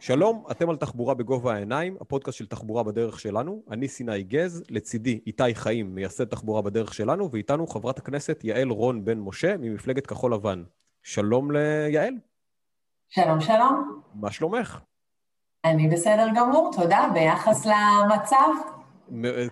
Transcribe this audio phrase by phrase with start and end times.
[0.00, 3.62] שלום, אתם על תחבורה בגובה העיניים, הפודקאסט של תחבורה בדרך שלנו.
[3.70, 9.04] אני סיני גז, לצידי איתי חיים, מייסד תחבורה בדרך שלנו, ואיתנו חברת הכנסת יעל רון
[9.04, 10.64] בן משה ממפלגת כחול לבן.
[11.02, 12.14] שלום ליעל.
[13.08, 14.00] שלום, שלום.
[14.14, 14.80] מה שלומך?
[15.64, 17.08] אני בסדר גמור, תודה.
[17.14, 18.48] ביחס למצב?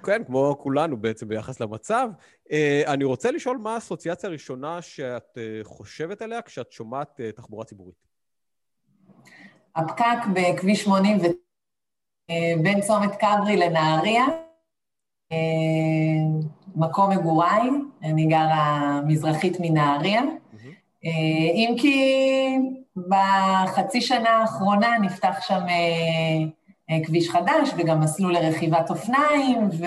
[0.04, 2.08] כן, כמו כולנו בעצם ביחס למצב.
[2.52, 7.64] אה, אני רוצה לשאול מה האסוציאציה הראשונה שאת אה, חושבת עליה כשאת שומעת אה, תחבורה
[7.64, 8.07] ציבורית.
[9.76, 11.22] הפקק בכביש 80 ו...
[12.62, 14.24] בין צומת כברי לנהריה,
[16.76, 17.68] מקום מגוריי,
[18.02, 20.22] אני גרה מזרחית מנהריה.
[20.22, 21.06] Mm-hmm.
[21.54, 22.26] אם כי
[22.96, 25.60] בחצי שנה האחרונה נפתח שם
[27.04, 29.84] כביש חדש וגם מסלול לרכיבת אופניים, ו...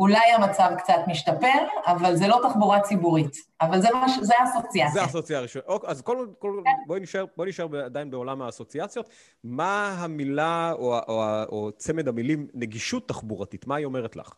[0.00, 3.36] אולי המצב קצת משתפר, אבל זה לא תחבורה ציבורית.
[3.60, 4.12] אבל זה, מש...
[4.22, 4.92] זה האסוציאציה.
[4.92, 5.64] זה האסוציאציה הראשונה.
[5.68, 6.70] אוקיי, אז כל, כל, כן.
[6.86, 9.10] בואי, נשאר, בואי נשאר עדיין בעולם האסוציאציות.
[9.44, 13.66] מה המילה או, או, או, או צמד המילים נגישות תחבורתית?
[13.66, 14.34] מה היא אומרת לך?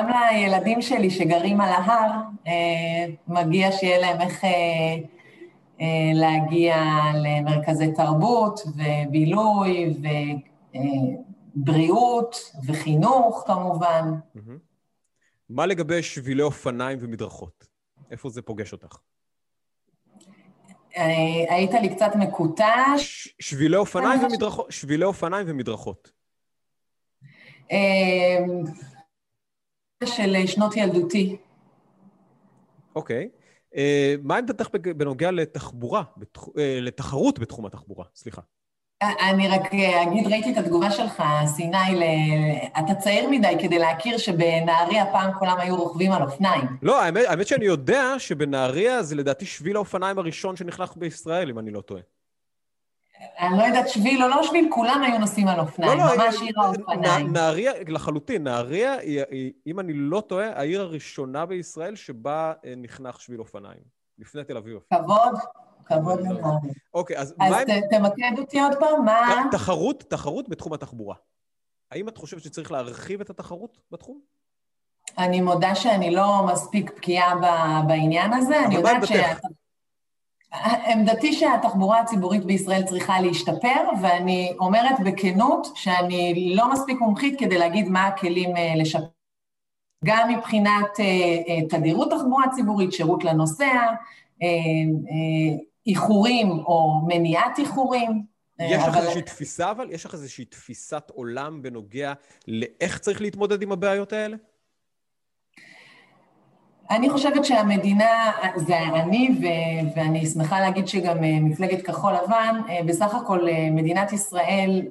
[0.00, 2.10] גם לילדים שלי שגרים על ההר,
[2.46, 4.50] אה, מגיע שיהיה להם איך אה,
[5.80, 6.76] אה, להגיע
[7.14, 10.06] למרכזי תרבות ובילוי ו...
[11.54, 14.14] בריאות וחינוך כמובן.
[15.48, 17.66] מה לגבי שבילי אופניים ומדרכות?
[18.10, 18.98] איפה זה פוגש אותך?
[20.96, 22.74] אה, היית לי קצת מקוטע.
[23.40, 24.72] שבילי אופניים ומדרכות.
[24.72, 26.12] שבילי אופניים ומדרכות.
[27.72, 28.38] אה,
[30.04, 31.36] של שנות ילדותי.
[32.96, 33.28] אוקיי.
[33.76, 36.02] אה, מה עמדתך בנוגע לתחבורה,
[36.56, 38.04] לתחרות בתחום התחבורה?
[38.14, 38.42] סליחה.
[39.02, 42.02] אני רק אגיד, ראיתי את התגובה שלך, סיני, ל...
[42.78, 46.64] אתה צעיר מדי כדי להכיר שבנהריה פעם כולם היו רוכבים על אופניים.
[46.82, 51.70] לא, האמת, האמת שאני יודע שבנהריה זה לדעתי שביל האופניים הראשון שנחנך בישראל, אם אני
[51.70, 52.02] לא טועה.
[53.38, 56.42] אני לא יודעת שביל או לא שביל, כולם היו נוסעים על אופניים, לא, לא, ממש
[56.42, 57.32] עיר האופניים.
[57.32, 63.20] נהריה, לחלוטין, נהריה היא, היא, אם אני לא טועה, העיר הראשונה בישראל שבה אה, נחנך
[63.20, 63.80] שביל אופניים,
[64.18, 64.78] לפני תל אביב.
[64.94, 65.34] כבוד.
[65.86, 66.72] כבוד לנהריה.
[66.94, 67.46] אוקיי, אז מה...
[67.46, 69.44] אז תמקד אותי עוד פעם, מה...
[69.50, 71.16] תחרות, תחרות בתחום התחבורה.
[71.90, 74.20] האם את חושבת שצריך להרחיב את התחרות בתחום?
[75.18, 77.34] אני מודה שאני לא מספיק בקיאה
[77.86, 79.12] בעניין הזה, אני יודעת ש...
[80.86, 87.88] עמדתי שהתחבורה הציבורית בישראל צריכה להשתפר, ואני אומרת בכנות שאני לא מספיק מומחית כדי להגיד
[87.88, 89.04] מה הכלים אה, לשפר.
[90.04, 91.04] גם מבחינת אה,
[91.48, 93.86] אה, תדירות תחבורה ציבורית, שירות לנוסע,
[95.86, 98.24] איחורים או מניעת איחורים.
[98.58, 98.98] יש לך אבל...
[98.98, 99.90] איזושהי תפיסה אבל?
[99.90, 102.12] יש לך איזושהי תפיסת עולם בנוגע
[102.48, 104.36] לאיך צריך להתמודד עם הבעיות האלה?
[106.90, 112.80] אני חושבת שהמדינה, זה אני, ו- ואני שמחה להגיד שגם אה, מפלגת כחול לבן, אה,
[112.86, 114.82] בסך הכל אה, מדינת ישראל,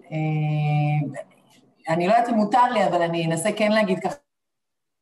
[1.90, 4.16] אני לא יודעת אם מותר לי, אבל אני אנסה כן להגיד ככה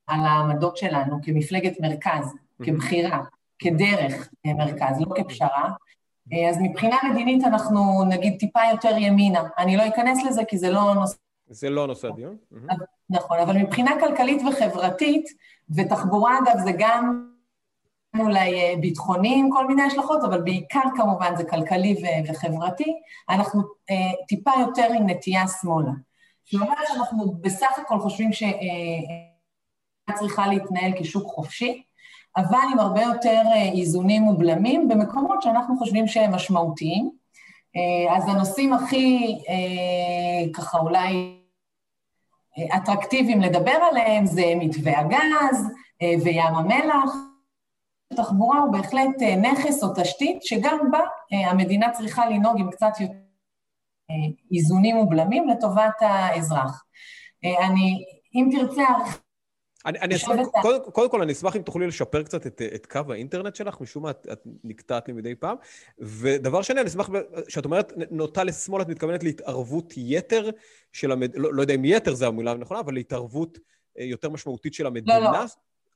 [0.08, 3.20] על העמדות שלנו כמפלגת מרכז, כבחירה.
[3.62, 5.72] כדרך מרכז, לא כפשרה.
[6.50, 9.44] אז מבחינה מדינית אנחנו נגיד טיפה יותר ימינה.
[9.58, 11.16] אני לא אכנס לזה כי זה לא נושא...
[11.50, 12.38] זה לא נושא הדיון.
[13.10, 15.26] נכון, אבל מבחינה כלכלית וחברתית,
[15.76, 17.32] ותחבורה אגב זה גם
[18.20, 22.94] אולי אה, ביטחוני עם כל מיני השלכות, אבל בעיקר כמובן זה כלכלי וחברתי,
[23.30, 23.96] אנחנו אה,
[24.28, 25.92] טיפה יותר עם נטייה שמאלה.
[26.54, 28.54] אומרת שאנחנו בסך הכל חושבים שהיא
[30.10, 31.84] אה, צריכה להתנהל כשוק חופשי,
[32.38, 37.12] אבל עם הרבה יותר אה, איזונים ובלמים במקומות שאנחנו חושבים שהם משמעותיים.
[37.76, 41.38] אה, אז הנושאים הכי, אה, ככה אולי
[42.76, 45.68] אטרקטיביים לדבר עליהם זה מתווה הגז
[46.24, 47.12] וים המלח.
[48.16, 51.00] תחבורה הוא בהחלט נכס או תשתית שגם בה
[51.32, 53.14] המדינה צריכה לנהוג עם קצת יותר
[54.52, 56.84] איזונים ובלמים לטובת האזרח.
[57.44, 58.04] אני,
[58.36, 58.84] אם תרצה,
[59.86, 63.00] אני, אני אשמח, קודם, קודם כל, אני אשמח אם תוכלי לשפר קצת את, את קו
[63.10, 65.58] האינטרנט שלך, משום מה את, את נקטעת לי מדי פעם.
[66.00, 67.10] ודבר שני, אני אשמח,
[67.48, 70.50] כשאת אומרת נוטה לשמאל, את מתכוונת להתערבות יתר
[70.92, 73.60] של המדינה, לא, לא יודע אם יתר זה המילה הנכונה, אבל להתערבות
[74.00, 75.20] אה, יותר משמעותית של המדינה.
[75.20, 75.40] לא, לא.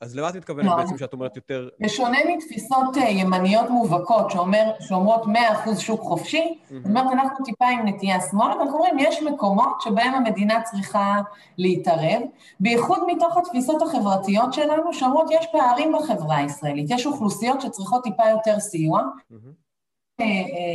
[0.02, 1.70] אז למה את מתכוונת לא, בעצם שאת אומרת יותר...
[1.80, 6.86] בשונה מתפיסות אה, ימניות מובהקות שאומר, שאומרות 100% שוק חופשי, זאת.
[6.86, 11.22] אומרת, אנחנו טיפה עם נטייה שמאל, אבל אנחנו אומרים, יש מקומות שבהם המדינה צריכה
[11.58, 12.22] להתערב,
[12.60, 18.60] בייחוד מתוך התפיסות החברתיות שלנו, שאומרות, יש פערים בחברה הישראלית, יש אוכלוסיות שצריכות טיפה יותר
[18.60, 19.02] סיוע.
[19.02, 19.66] Mm-hmm.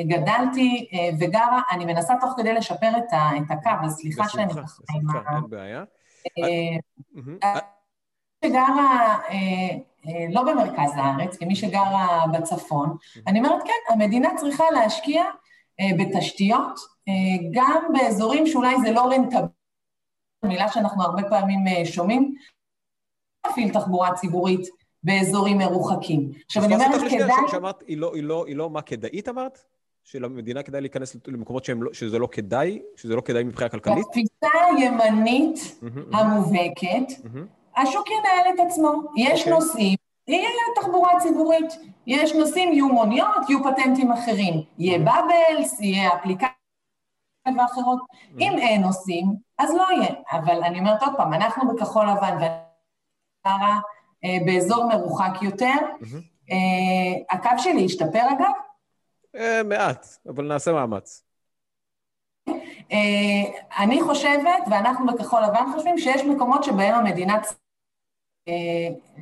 [0.08, 0.88] גדלתי
[1.20, 3.12] וגרה, אני מנסה תוך כדי לשפר את
[3.50, 4.46] הקו, אז סליחה שאני.
[4.46, 5.84] בשמחה, בשמחה, אין בעיה.
[8.44, 9.76] שגרה אה,
[10.30, 12.96] לא במרכז הארץ, כמי שגרה בצפון,
[13.26, 15.24] אני אומרת, כן, המדינה צריכה להשקיע
[15.98, 16.80] בתשתיות,
[17.50, 19.46] גם באזורים שאולי זה לא רנטבילי,
[20.44, 22.34] מילה שאנחנו הרבה פעמים שומעים,
[23.46, 24.68] להפעיל תחבורה ציבורית
[25.02, 26.30] באזורים מרוחקים.
[26.46, 27.34] עכשיו, אני אומרת, כדאי...
[27.48, 29.58] שאמרת, היא לא, היא לא, היא לא מה כדאית אמרת?
[30.04, 34.06] שלמדינה כדאי להיכנס למקומות לא, שזה לא כדאי, שזה לא כדאי מבחינה כלכלית?
[34.06, 35.80] בתפיסה הימנית
[36.12, 37.12] המובהקת,
[37.76, 38.92] השוק ינהל את עצמו.
[39.16, 39.52] יש אוקיי.
[39.52, 39.96] נושאים,
[40.28, 40.48] יהיה
[40.80, 41.78] תחבורה ציבורית.
[42.06, 44.62] יש נושאים, יהיו מוניות, יהיו פטנטים אחרים.
[44.78, 46.48] יהיה בבלס, יהיה אפליקציה
[47.58, 48.00] ואחרות.
[48.38, 49.26] אם אין נושאים,
[49.58, 50.14] אז לא יהיה.
[50.32, 53.62] אבל אני אומרת עוד פעם, אנחנו בכחול לבן, ואני
[54.46, 55.74] באזור מרוחק יותר.
[56.50, 58.52] אה, הקו שלי השתפר אגב?
[59.36, 61.29] אה, מעט, אבל נעשה מאמץ.
[62.92, 63.42] אה,
[63.78, 67.60] אני חושבת, ואנחנו בכחול לבן חושבים, שיש מקומות שבהם המדינה צריכה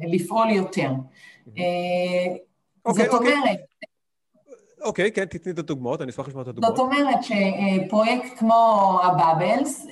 [0.03, 0.91] לפעול יותר.
[2.85, 3.33] אוקיי, זאת אוקיי.
[3.33, 3.59] אומרת...
[4.83, 6.77] אוקיי, כן, תתני את הדוגמאות, אני אשמח לשמוע את הדוגמאות.
[6.77, 9.87] זאת אומרת שפרויקט כמו הבאבלס,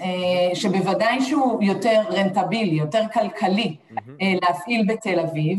[0.54, 3.76] שבוודאי שהוא יותר רנטבילי, יותר כלכלי
[4.20, 5.58] להפעיל בתל אביב,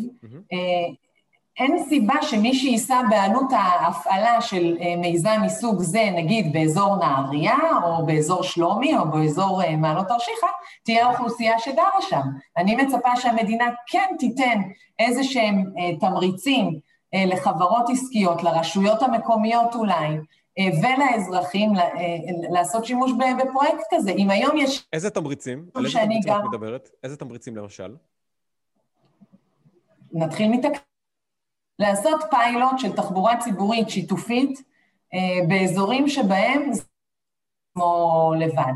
[1.57, 8.06] אין סיבה שמי שיישא בעלות ההפעלה של אה, מיזם מסוג זה, נגיד באזור נהריה, או
[8.06, 10.48] באזור שלומי, או באזור אה, מעלות תרשיחא,
[10.83, 12.21] תהיה האוכלוסייה שגרה שם.
[12.57, 14.62] אני מצפה שהמדינה כן תיתן
[15.00, 16.80] איזה שהם אה, תמריצים
[17.27, 20.18] לחברות עסקיות, לרשויות המקומיות אולי,
[20.81, 21.74] ולאזרחים
[22.50, 24.12] לעשות שימוש בפרויקט כזה.
[24.12, 24.88] אם היום יש...
[24.94, 25.65] איזה תמריצים?
[25.75, 26.89] על איזה תמריצים את מדברת?
[27.03, 27.95] איזה תמריצים למשל?
[30.13, 30.96] נתחיל מתקציב.
[31.79, 34.62] לעשות פיילוט של תחבורה ציבורית שיתופית
[35.13, 36.83] אה, באזורים שבהם זה
[37.75, 38.74] כמו לבד.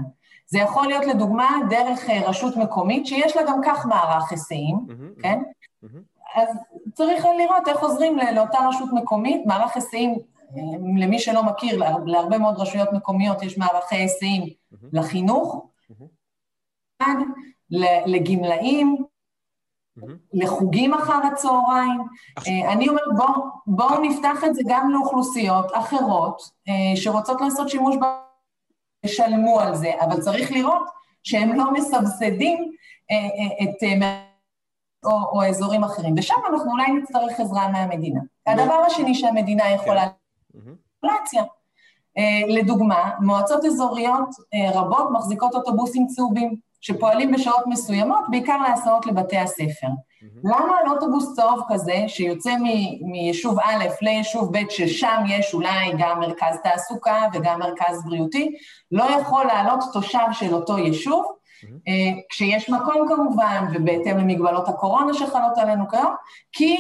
[0.48, 5.22] זה יכול להיות לדוגמה דרך אה, רשות מקומית שיש לה גם כך מערך היסעים, mm-hmm,
[5.22, 5.40] כן?
[5.84, 5.98] Mm-hmm.
[6.36, 6.48] אז
[6.94, 10.18] צריך לראות איך עוזרים לאותה רשות מקומית, מערך היסעים,
[10.58, 10.62] אה,
[10.98, 14.88] למי שלא מכיר, להרבה מאוד רשויות מקומיות יש מערכי היסעים mm-hmm.
[14.94, 17.06] לחינוך, mm-hmm.
[18.06, 18.98] לגמלאים,
[20.34, 22.02] לחוגים אחר הצהריים.
[22.48, 23.34] אה, אני אומרת, בואו
[23.68, 28.04] בוא נפתח את זה גם לאוכלוסיות אחרות אה, שרוצות לעשות שימוש ב...
[29.06, 30.90] ישלמו על זה, אבל צריך לראות
[31.24, 32.72] שהם לא מסבסדים
[33.12, 34.08] אה, את...
[35.06, 38.20] או, או אזורים אחרים, ושם אנחנו אולי נצטרך עזרה מהמדינה.
[38.48, 40.08] הדבר השני שהמדינה יכולה...
[41.04, 41.44] רגולציה.
[42.48, 44.30] לדוגמה, מועצות אזוריות
[44.74, 46.56] רבות מחזיקות אוטובוסים צהובים.
[46.82, 49.88] שפועלים בשעות מסוימות, בעיקר להסעות לבתי הספר.
[49.88, 50.26] Mm-hmm.
[50.44, 56.20] למה על אוטובוס צהוב כזה, שיוצא מ- מיישוב א' ליישוב ב', ששם יש אולי גם
[56.20, 58.52] מרכז תעסוקה וגם מרכז בריאותי,
[58.92, 61.90] לא יכול לעלות תושב של אותו יישוב, mm-hmm.
[62.30, 66.16] כשיש מקום כמובן, ובהתאם למגבלות הקורונה שחלות עלינו כיום,
[66.52, 66.78] כי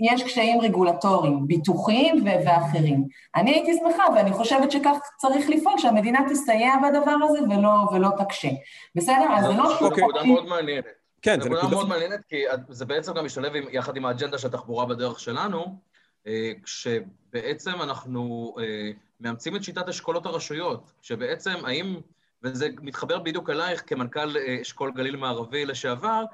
[0.00, 3.04] יש קשיים רגולטוריים, ביטוחיים ואחרים.
[3.36, 8.48] אני הייתי שמחה, ואני חושבת שכך צריך לפעול, שהמדינה תסייע בדבר הזה ולא, ולא תקשה.
[8.94, 9.26] בסדר?
[9.36, 9.76] אז זה לא...
[9.80, 10.84] זו נקודה מאוד מעניינת.
[11.22, 14.86] כן, זו נקודה מאוד מעניינת, כי זה בעצם גם משתלב יחד עם האג'נדה של התחבורה
[14.86, 15.78] בדרך שלנו,
[16.26, 18.90] אה, כשבעצם אנחנו אה,
[19.20, 21.96] מאמצים את שיטת אשכולות הרשויות, שבעצם האם,
[22.42, 26.24] וזה מתחבר בדיוק אלייך כמנכ"ל אה, אשכול גליל מערבי לשעבר,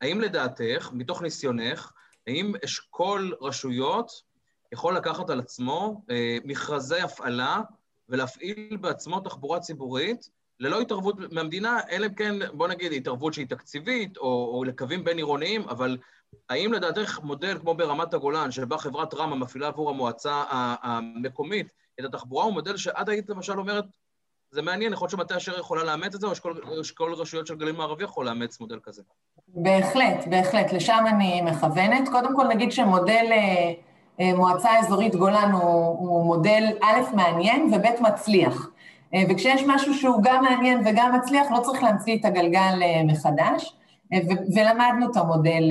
[0.00, 1.92] האם לדעתך, מתוך ניסיונך,
[2.26, 4.12] האם אשכול רשויות
[4.72, 7.60] יכול לקחת על עצמו אה, מכרזי הפעלה
[8.08, 10.28] ולהפעיל בעצמו תחבורה ציבורית
[10.60, 15.68] ללא התערבות מהמדינה, אלא אם כן, בוא נגיד, התערבות שהיא תקציבית או, או לקווים בין-עירוניים,
[15.68, 15.98] אבל
[16.48, 20.44] האם לדעתך מודל כמו ברמת הגולן, שבה חברת רמ"א מפעילה עבור המועצה
[20.82, 23.84] המקומית את התחבורה, הוא מודל שאת היית למשל אומרת,
[24.52, 27.76] זה מעניין, יכול להיות שמטה אשר יכולה לאמץ את זה, או שכל רשויות של גליל
[27.76, 29.02] מערבי יכול לאמץ מודל כזה.
[29.48, 32.08] בהחלט, בהחלט, לשם אני מכוונת.
[32.08, 33.72] קודם כל נגיד שמודל אה,
[34.20, 38.70] אה, מועצה אזורית גולן הוא, הוא מודל א', מעניין וב', מצליח.
[39.14, 43.76] אה, וכשיש משהו שהוא גם מעניין וגם מצליח, לא צריך להמציא את הגלגל מחדש,
[44.54, 45.62] ולמדנו את המודל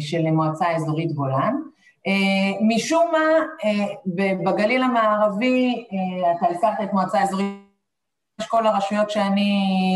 [0.00, 1.54] של מועצה אזורית גולן.
[2.60, 3.44] משום מה,
[4.44, 5.84] בגליל המערבי,
[6.36, 7.63] אתה הזכרת את מועצה אזורית
[8.48, 9.52] כל הרשויות שאני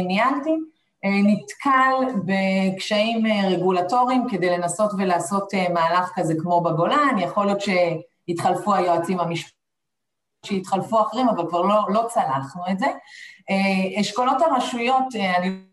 [0.07, 0.57] ניהלתי,
[1.05, 7.61] אה, נתקל בקשיים אה, רגולטוריים כדי לנסות ולעשות אה, מהלך כזה כמו בגולן, יכול להיות
[7.61, 9.59] שהתחלפו היועצים המשפטיים,
[10.47, 12.87] שהתחלפו אחרים, אבל כבר לא, לא צלחנו את זה.
[14.01, 15.05] אשכולות הרשויות,
[15.39, 15.65] אני...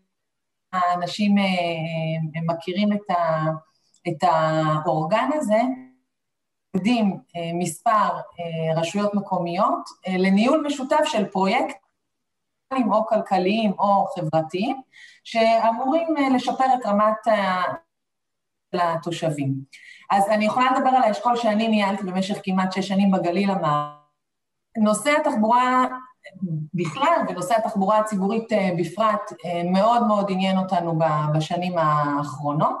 [0.72, 1.34] האנשים
[2.46, 3.44] מכירים את, ה,
[4.08, 5.60] את האורגן הזה,
[6.74, 7.16] עובדים
[7.54, 8.08] מספר
[8.76, 11.76] רשויות מקומיות לניהול משותף של פרויקט
[12.72, 14.82] או כלכליים או חברתיים,
[15.24, 17.36] שאמורים אה, לשפר את רמת
[18.72, 19.54] התושבים.
[20.10, 23.96] אז אני יכולה לדבר על האשכול שאני ניהלתי במשך כמעט שש שנים בגליל המערבי.
[24.78, 25.86] נושא התחבורה
[26.74, 30.98] בכלל, ונושא התחבורה הציבורית אה, בפרט, אה, מאוד מאוד עניין אותנו
[31.34, 32.76] בשנים האחרונות.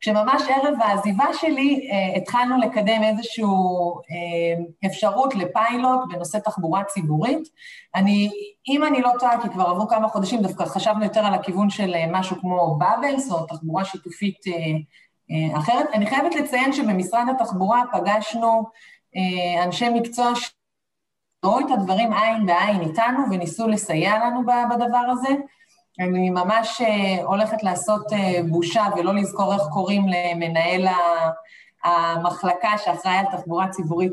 [0.00, 3.44] כשממש ערב העזיבה שלי אה, התחלנו לקדם איזושהי
[4.86, 7.48] אפשרות לפיילוט בנושא תחבורה ציבורית.
[7.94, 8.30] אני,
[8.68, 11.94] אם אני לא טועה, כי כבר עברו כמה חודשים, דווקא חשבנו יותר על הכיוון של
[12.10, 14.38] משהו כמו באבלס או תחבורה שיתופית
[15.56, 15.86] אחרת.
[15.94, 18.64] אני חייבת לציין שבמשרד התחבורה פגשנו
[19.64, 20.32] אנשי מקצוע
[21.46, 25.28] ראו את הדברים עין בעין איתנו וניסו לסייע לנו בדבר הזה.
[26.00, 30.86] אני ממש אה, הולכת לעשות אה, בושה ולא לזכור איך קוראים למנהל
[31.84, 34.12] המחלקה שאחראי על תחבורה ציבורית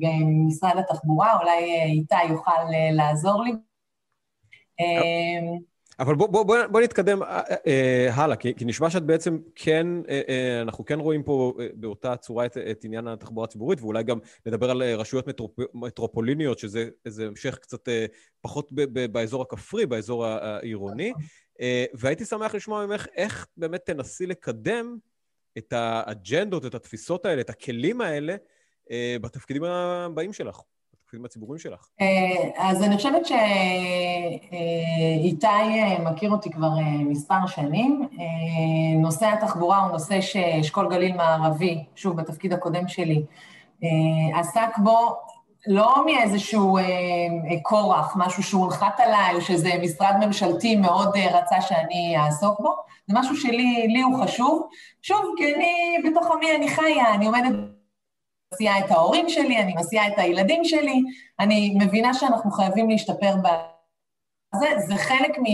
[0.00, 3.52] במשרד התחבורה, אולי אה, איתי יוכל לעזור לי.
[5.98, 9.86] אבל בוא, בוא, בוא, בוא נתקדם אה, אה, הלאה, כי, כי נשמע שאת בעצם כן,
[10.08, 14.02] אה, אה, אנחנו כן רואים פה אה, באותה צורה את, את עניין התחבורה הציבורית, ואולי
[14.02, 16.88] גם נדבר על אה, רשויות מטרופ, מטרופוליניות, שזה
[17.26, 18.06] המשך קצת אה,
[18.40, 21.12] פחות ב, ב, באזור הכפרי, באזור העירוני.
[21.60, 24.96] אה, והייתי שמח לשמוע ממך איך באמת תנסי לקדם
[25.58, 28.36] את האג'נדות, את התפיסות האלה, את הכלים האלה,
[28.90, 30.60] אה, בתפקידים הבאים שלך.
[31.12, 31.88] התפקידים הציבוריים שלך?
[32.00, 32.06] אה,
[32.56, 33.46] אז אני חושבת שאיתי
[35.46, 38.08] אה, מכיר אותי כבר אה, מספר שנים.
[39.00, 43.22] נושא התחבורה הוא נושא שאשכול גליל מערבי, שוב, בתפקיד הקודם שלי,
[44.34, 45.16] עסק בו
[45.66, 46.78] לא מאיזשהו
[47.62, 52.74] כורח, משהו שהונחת עליי, או שזה משרד ממשלתי מאוד רצה שאני אעסוק בו,
[53.06, 54.68] זה משהו שלי, לי הוא חשוב.
[55.02, 57.54] שוב, כי אני, בתוך עמי אני חיה, אני עומדת
[58.52, 61.02] מסיעה את ההורים שלי, אני מסיעה את הילדים שלי,
[61.40, 63.48] אני מבינה שאנחנו חייבים להשתפר ב...
[64.54, 65.44] זה, זה חלק מ,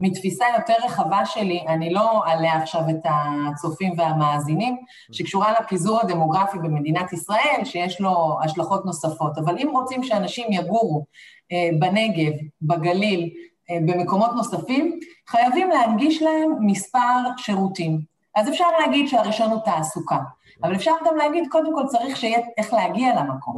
[0.00, 4.76] מתפיסה יותר רחבה שלי, אני לא אעלה עכשיו את הצופים והמאזינים,
[5.12, 9.38] שקשורה לפיזור הדמוגרפי במדינת ישראל, שיש לו השלכות נוספות.
[9.38, 11.04] אבל אם רוצים שאנשים יגורו
[11.52, 13.30] אה, בנגב, בגליל,
[13.70, 18.00] אה, במקומות נוספים, חייבים להנגיש להם מספר שירותים.
[18.36, 20.18] אז אפשר להגיד שהראשון הוא תעסוקה.
[20.62, 23.56] אבל אפשר גם להגיד, קודם כל צריך שיהיה איך להגיע למקום.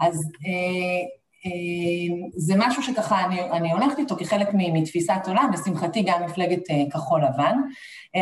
[0.00, 1.02] אז אה,
[1.46, 6.90] אה, זה משהו שככה אני, אני הולכת איתו כחלק מתפיסת עולם, לשמחתי גם מפלגת אה,
[6.90, 7.56] כחול לבן.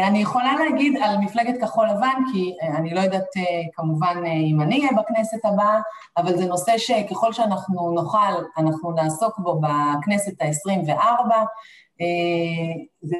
[0.09, 3.27] אני יכולה להגיד על מפלגת כחול לבן, כי אני לא יודעת
[3.73, 5.81] כמובן אם אני אהיה בכנסת הבאה,
[6.17, 11.45] אבל זה נושא שככל שאנחנו נוכל, אנחנו נעסוק בו בכנסת העשרים-וארבע.
[12.01, 13.17] אה, זה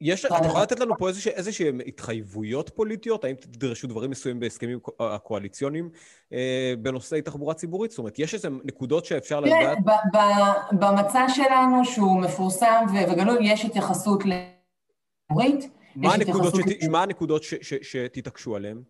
[0.00, 3.24] יש, את יכולה לתת לנו פה איזשהן התחייבויות פוליטיות?
[3.24, 5.90] האם תדרשו דברים מסוימים בהסכמים הקואליציוניים
[6.32, 7.90] אה, בנושאי תחבורה ציבורית?
[7.90, 9.78] זאת אומרת, יש איזה נקודות שאפשר כן, לדעת?
[10.12, 15.70] כן, במצע שלנו, שהוא מפורסם וגלוי, יש התייחסות לתחבורית.
[15.96, 18.82] מה הנקודות, שת, מה הנקודות ש, ש, שתתעקשו עליהן?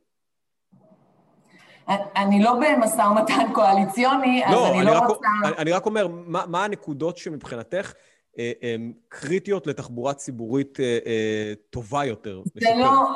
[2.17, 5.29] אני לא במשא ומתן קואליציוני, אז לא, אני, אני לא רוצה...
[5.45, 7.93] אני, אני רק אומר, מה, מה הנקודות שמבחינתך
[8.39, 8.77] אה,
[9.09, 12.43] קריטיות לתחבורה ציבורית אה, אה, טובה יותר.
[12.55, 13.09] זה לא,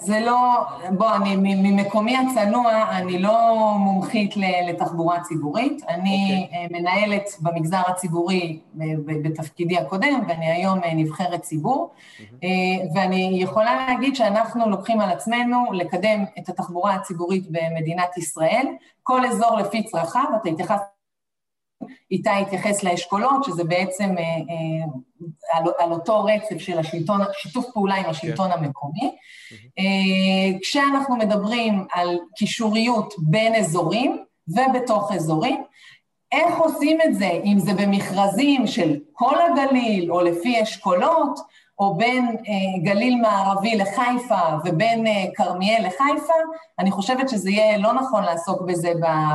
[0.00, 4.34] זה לא, בוא, אני ממקומי הצנוע, אני לא מומחית
[4.68, 5.82] לתחבורה ציבורית.
[5.88, 6.56] אני okay.
[6.64, 6.80] אוקיי.
[6.80, 8.60] מנהלת במגזר הציבורי
[9.22, 12.44] בתפקידי הקודם, ואני היום נבחרת ציבור, mm-hmm.
[12.94, 18.66] ואני יכולה להגיד שאנחנו לוקחים על עצמנו לקדם את התחבורה הציבורית במדינת ישראל,
[19.02, 20.97] כל אזור לפי צרכיו, אתה התייחסת
[22.10, 27.94] איתי התייחס לאשכולות, שזה בעצם אה, אה, על, על אותו רצף של השלטון, שיתוף פעולה
[27.94, 28.58] עם השלטון כן.
[28.58, 29.16] המקומי.
[29.78, 35.62] אה, כשאנחנו מדברים על קישוריות בין אזורים ובתוך אזורים,
[36.32, 41.40] איך עושים את זה, אם זה במכרזים של כל הגליל או לפי אשכולות,
[41.78, 46.32] או בין אה, גליל מערבי לחיפה ובין אה, כרמיאל אה, לחיפה,
[46.78, 48.92] אני חושבת שזה יהיה לא נכון לעסוק בזה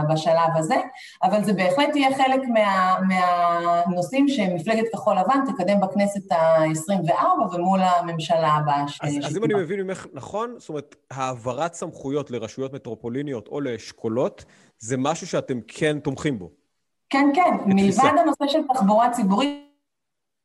[0.10, 0.76] בשלב הזה,
[1.24, 8.48] אבל זה בהחלט יהיה חלק מה, מהנושאים שמפלגת כחול לבן תקדם בכנסת ה-24 ומול הממשלה
[8.48, 9.00] הבאה ש...
[9.02, 14.46] אז, אז אם אני מבין ממך נכון, זאת אומרת, העברת סמכויות לרשויות מטרופוליניות או לאשכולות,
[14.80, 16.50] זה משהו שאתם כן תומכים בו.
[17.10, 17.58] כן, כן.
[17.66, 19.73] מלבד הנושא של תחבורה ציבורית,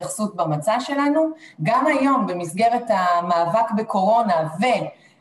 [0.01, 1.31] התייחסות במצע שלנו.
[1.63, 4.49] גם היום, במסגרת המאבק בקורונה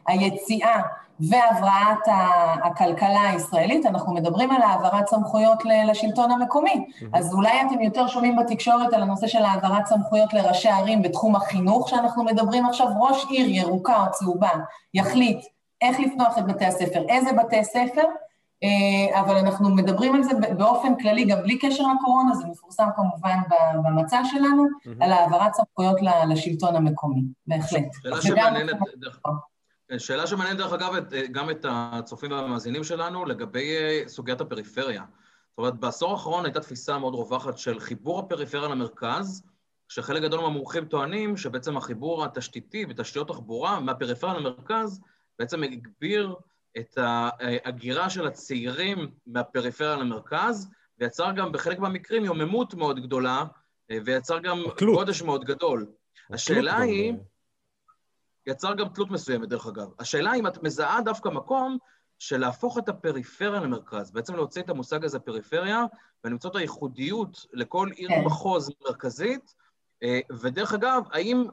[0.08, 0.82] והיציאה
[1.20, 2.08] והבראת
[2.64, 6.86] הכלכלה הישראלית, אנחנו מדברים על העברת סמכויות לשלטון המקומי.
[7.14, 11.90] אז אולי אתם יותר שומעים בתקשורת על הנושא של העברת סמכויות לראשי ערים בתחום החינוך,
[11.90, 14.52] שאנחנו מדברים עכשיו, ראש עיר ירוקה או צהובה
[14.94, 15.46] יחליט
[15.82, 18.04] איך לפתוח את בתי הספר, איזה בתי ספר,
[19.14, 23.38] אבל אנחנו מדברים על זה באופן כללי, גם בלי קשר לקורונה, זה מפורסם כמובן
[23.84, 24.64] במצע שלנו.
[25.00, 25.98] על העברת סמכויות
[26.30, 27.84] לשלטון המקומי, בהחלט.
[29.98, 30.94] שאלה שמעניינת, דרך אגב,
[31.32, 33.76] גם את הצופים והמאזינים שלנו לגבי
[34.08, 35.04] סוגיית הפריפריה.
[35.50, 39.44] זאת אומרת, בעשור האחרון הייתה תפיסה מאוד רווחת של חיבור הפריפריה למרכז,
[39.88, 45.02] שחלק גדול מהמומחים טוענים שבעצם החיבור התשתיתי ותשתיות תחבורה מהפריפריה למרכז
[45.40, 46.36] בעצם הגביר
[46.80, 50.70] את ההגירה של הצעירים מהפריפריה למרכז,
[51.00, 53.44] ויצר גם בחלק מהמקרים יוממות מאוד גדולה,
[54.06, 54.96] ויצר גם מקלות.
[54.96, 55.86] גודש מאוד גדול.
[56.30, 57.14] השאלה היא...
[58.48, 59.88] יצר גם תלות מסוימת, דרך אגב.
[60.00, 61.78] השאלה אם את מזהה דווקא מקום
[62.20, 65.84] של להפוך את הפריפריה למרכז, בעצם להוציא את המושג הזה פריפריה,
[66.24, 68.22] ולמצוא את הייחודיות לכל עיר כן.
[68.26, 69.54] מחוז מרכזית,
[70.04, 71.46] אה, ודרך אגב, האם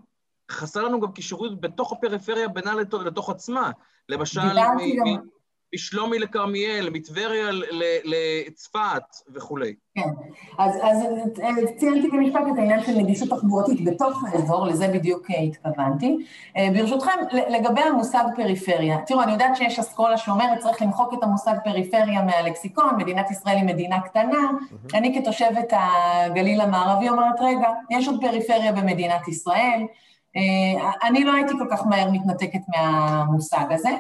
[0.51, 3.71] חסר לנו גם קישוריות בתוך הפריפריה בינה לתוך, לתוך עצמה?
[4.09, 4.41] למשל,
[5.75, 7.51] משלומי לכרמיאל, מטבריה
[8.05, 9.03] לצפת
[9.35, 9.75] וכולי.
[9.95, 10.09] כן,
[10.59, 16.17] אז, אז ציינתי במשפט את העניין של נגישות תחבורתית בתוך האזור, לזה בדיוק אה, התכוונתי.
[16.57, 17.11] אה, ברשותכם,
[17.49, 22.97] לגבי המושג פריפריה, תראו, אני יודעת שיש אסכולה שאומרת צריך למחוק את המושג פריפריה מהלקסיקון,
[22.99, 24.51] מדינת ישראל היא מדינה קטנה.
[24.95, 29.87] אני כתושבת הגליל המערבי אומרת, רגע, יש עוד פריפריה במדינת ישראל, אה,
[31.03, 33.91] אני לא הייתי כל כך מהר מתנתקת מהמושג הזה.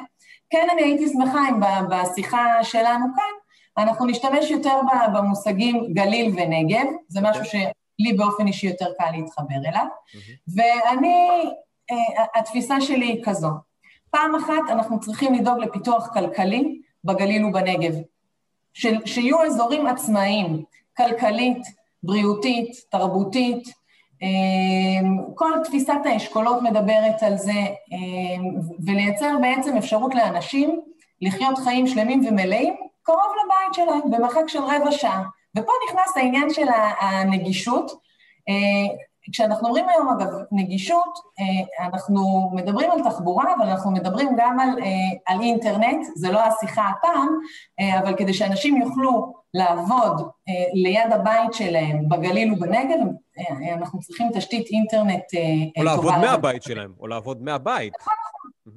[0.50, 1.60] כן, אני הייתי שמחה אם
[1.90, 4.80] בשיחה שלנו כאן, אנחנו נשתמש יותר
[5.14, 7.42] במושגים גליל ונגב, זה משהו.
[7.44, 7.60] אוקיי.
[8.00, 9.86] שלי באופן אישי יותר קל להתחבר אליו.
[10.54, 11.42] ואני,
[11.90, 13.48] אה, התפיסה שלי היא כזו,
[14.10, 17.94] פעם אחת אנחנו צריכים לדאוג לפיתוח כלכלי בגליל ובנגב,
[18.72, 20.62] ש, שיהיו אזורים עצמאיים,
[20.96, 21.62] כלכלית,
[22.02, 23.68] בריאותית, תרבותית,
[25.34, 27.52] כל תפיסת האשכולות מדברת על זה,
[27.92, 30.80] אמ, ולייצר בעצם אפשרות לאנשים
[31.20, 35.22] לחיות חיים שלמים ומלאים קרוב לבית שלהם, במרחק של רבע שעה.
[35.56, 36.66] ופה נכנס העניין של
[37.00, 37.90] הנגישות.
[38.48, 38.96] אה,
[39.32, 44.68] כשאנחנו אומרים היום, אגב, נגישות, אה, אנחנו מדברים על תחבורה, אבל אנחנו מדברים גם על,
[44.68, 47.28] אה, על אינטרנט, זה לא השיחה הפעם,
[47.98, 50.28] אבל כדי שאנשים יוכלו לעבוד
[50.72, 52.98] ליד הבית שלהם בגליל ובנגב,
[53.78, 55.22] אנחנו צריכים תשתית אינטרנט
[55.74, 55.78] טובה.
[55.78, 57.92] או לעבוד מהבית שלהם, או לעבוד מהבית.
[58.00, 58.14] נכון,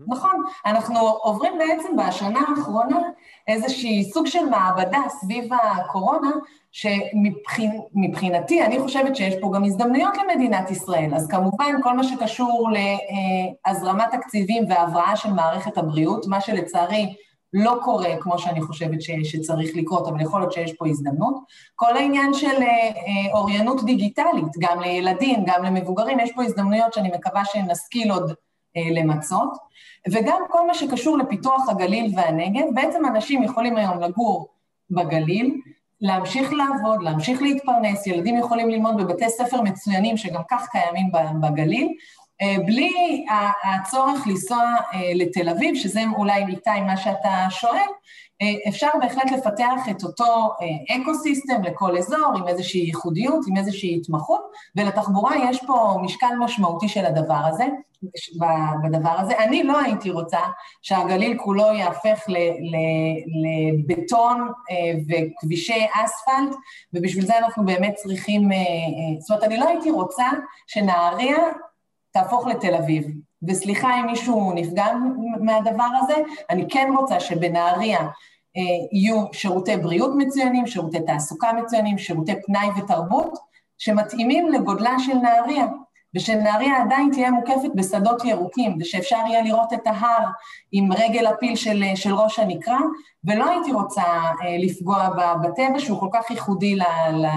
[0.07, 2.99] נכון, אנחנו עוברים בעצם בשנה האחרונה
[3.47, 6.31] איזושהי סוג של מעבדה סביב הקורונה,
[6.71, 11.15] שמבחינתי, אני חושבת שיש פה גם הזדמנויות למדינת ישראל.
[11.15, 12.69] אז כמובן, כל מה שקשור
[13.67, 17.15] להזרמת תקציבים והבראה של מערכת הבריאות, מה שלצערי
[17.53, 21.35] לא קורה כמו שאני חושבת ש, שצריך לקרות, אבל יכול להיות שיש פה הזדמנות.
[21.75, 27.45] כל העניין של אה, אוריינות דיגיטלית, גם לילדים, גם למבוגרים, יש פה הזדמנויות שאני מקווה
[27.45, 28.33] שנשכיל עוד
[28.77, 29.57] אה, למצות,
[30.11, 34.47] וגם כל מה שקשור לפיתוח הגליל והנגב, בעצם אנשים יכולים היום לגור
[34.91, 35.61] בגליל,
[36.01, 41.93] להמשיך לעבוד, להמשיך להתפרנס, ילדים יכולים ללמוד בבתי ספר מצוינים שגם כך קיימים בגליל, אה,
[42.65, 43.25] בלי
[43.63, 47.87] הצורך לנסוע אה, לתל אביב, שזה אולי איתי מה שאתה שואל,
[48.67, 50.49] אפשר בהחלט לפתח את אותו
[50.95, 54.41] ecosystem לכל אזור, עם איזושהי ייחודיות, עם איזושהי התמחות,
[54.75, 57.65] ולתחבורה יש פה משקל משמעותי של הדבר הזה.
[58.83, 59.37] בדבר הזה.
[59.37, 60.39] אני לא הייתי רוצה
[60.81, 62.23] שהגליל כולו יהפך
[63.43, 64.75] לבטון אה,
[65.07, 66.55] וכבישי אספלט,
[66.93, 68.51] ובשביל זה אנחנו באמת צריכים...
[68.51, 68.63] אה, אה,
[69.19, 70.25] זאת אומרת, אני לא הייתי רוצה
[70.67, 71.37] שנהריה
[72.17, 73.07] תהפוך לתל אביב.
[73.47, 74.85] וסליחה אם מישהו נפגע
[75.39, 76.13] מהדבר הזה,
[76.49, 77.99] אני כן רוצה שבנהריה
[78.91, 83.39] יהיו שירותי בריאות מצוינים, שירותי תעסוקה מצוינים, שירותי פנאי ותרבות,
[83.77, 85.65] שמתאימים לגודלה של נהריה.
[86.15, 90.27] ושנהריה עדיין תהיה מוקפת בשדות ירוקים, ושאפשר יהיה לראות את ההר
[90.71, 92.79] עם רגל הפיל של, של ראש הנקרה,
[93.23, 95.09] ולא הייתי רוצה אה, לפגוע
[95.43, 97.27] בטבע שהוא כל כך ייחודי ל, ל,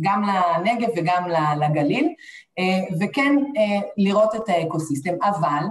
[0.00, 1.28] גם לנגב וגם
[1.60, 2.12] לגליל, אה,
[3.00, 5.14] וכן אה, לראות את האקוסיסטם.
[5.22, 5.64] אבל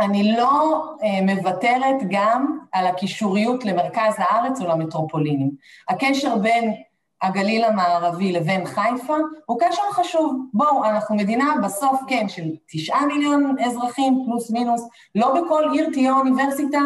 [0.00, 0.84] אני לא
[1.22, 5.50] מוותרת גם על הקישוריות למרכז הארץ או למטרופולינים.
[5.88, 6.74] הקשר בין
[7.22, 10.36] הגליל המערבי לבין חיפה, הוא קשר חשוב.
[10.54, 16.12] בואו, אנחנו מדינה בסוף, כן, של תשעה מיליון אזרחים, פלוס מינוס, לא בכל עיר תהיה
[16.12, 16.78] אוניברסיטה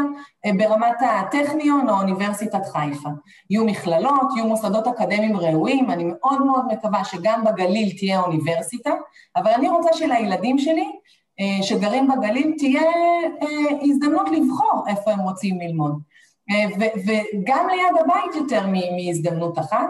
[0.47, 3.09] אה, ברמת הטכניון או אוניברסיטת חיפה.
[3.51, 8.90] יהיו מכללות, יהיו מוסדות אקדמיים ראויים, אני מאוד מאוד מקווה שגם בגליל תהיה אוניברסיטה,
[9.37, 10.87] אבל אני רוצה שלילדים שלי,
[11.40, 12.83] אה, שגרים בגליל, תהיה
[13.43, 16.01] אה, הזדמנות לבחור איפה הם רוצים ללמוד.
[17.07, 19.88] וגם ליד הבית יותר מהזדמנות אחת.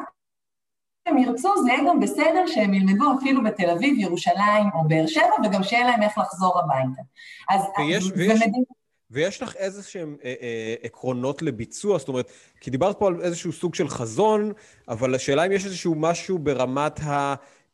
[1.10, 5.34] הם ירצו, זה יהיה גם בסדר שהם ילמדו אפילו בתל אביב, ירושלים או באר שבע,
[5.44, 7.02] וגם שיהיה להם איך לחזור הביתה.
[7.50, 7.62] אז...
[7.78, 8.64] ויש, ויש, ומדינה...
[9.10, 11.98] ויש לך איזה שהם אה, אה, עקרונות לביצוע?
[11.98, 14.52] זאת אומרת, כי דיברת פה על איזשהו סוג של חזון,
[14.88, 17.00] אבל השאלה אם יש איזשהו משהו ברמת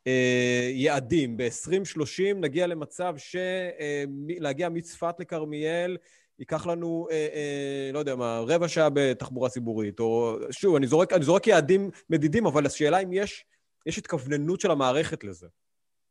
[0.06, 1.36] היעדים.
[1.36, 5.96] ב-2030 נגיע למצב שלהגיע אה, מצפת לכרמיאל
[6.38, 11.12] ייקח לנו, אה, אה, לא יודע מה, רבע שעה בתחבורה ציבורית, או שוב, אני זורק,
[11.12, 13.44] אני זורק יעדים מדידים, אבל השאלה אם יש,
[13.86, 15.46] יש התכווננות של המערכת לזה,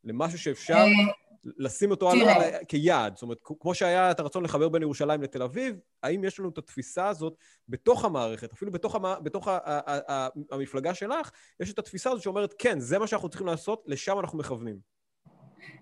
[0.03, 1.11] למשהו שאפשר אה,
[1.57, 3.15] לשים אותו על, על, כיעד.
[3.15, 6.57] זאת אומרת, כמו שהיה את הרצון לחבר בין ירושלים לתל אביב, האם יש לנו את
[6.57, 7.33] התפיסה הזאת
[7.69, 12.11] בתוך המערכת, אפילו בתוך, המ, בתוך ה, ה, ה, ה, המפלגה שלך, יש את התפיסה
[12.11, 14.94] הזאת שאומרת, כן, זה מה שאנחנו צריכים לעשות, לשם אנחנו מכוונים.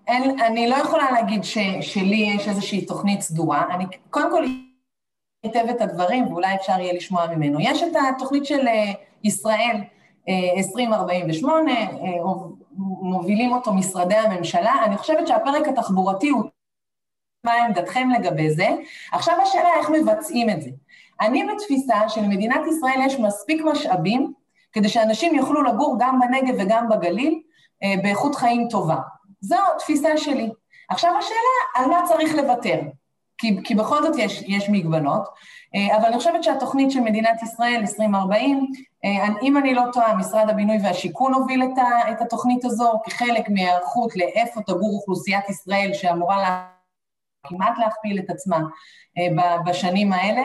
[0.06, 3.64] אין, אני לא יכולה להגיד ש, שלי יש איזושהי תוכנית סדורה.
[3.74, 4.44] אני קודם כל
[5.42, 7.60] היטב את הדברים, ואולי אפשר יהיה לשמוע ממנו.
[7.60, 8.92] יש את התוכנית של אה,
[9.24, 9.76] ישראל
[10.56, 11.86] 2048, אה,
[13.02, 14.84] מובילים אותו משרדי הממשלה.
[14.84, 16.42] אני חושבת שהפרק התחבורתי הוא...
[17.44, 18.68] מה עמדתכם לגבי זה?
[19.12, 20.70] עכשיו השאלה איך מבצעים את זה.
[21.20, 24.32] אני בתפיסה שלמדינת ישראל יש מספיק משאבים
[24.72, 27.40] כדי שאנשים יוכלו לגור גם בנגב וגם בגליל
[27.82, 28.96] אה, באיכות חיים טובה.
[29.44, 30.50] זו התפיסה שלי.
[30.90, 32.80] עכשיו השאלה, על מה צריך לוותר?
[33.38, 35.28] כי, כי בכל זאת יש, יש מגבלות,
[35.74, 38.66] אה, אבל אני חושבת שהתוכנית של מדינת ישראל, 2040,
[39.04, 43.48] אה, אם אני לא טועה, משרד הבינוי והשיכון הוביל את, ה, את התוכנית הזו כחלק
[43.48, 46.66] מהיערכות לאיפה תגור אוכלוסיית ישראל שאמורה לה,
[47.46, 48.58] כמעט להכפיל את עצמה
[49.18, 50.42] אה, בשנים האלה,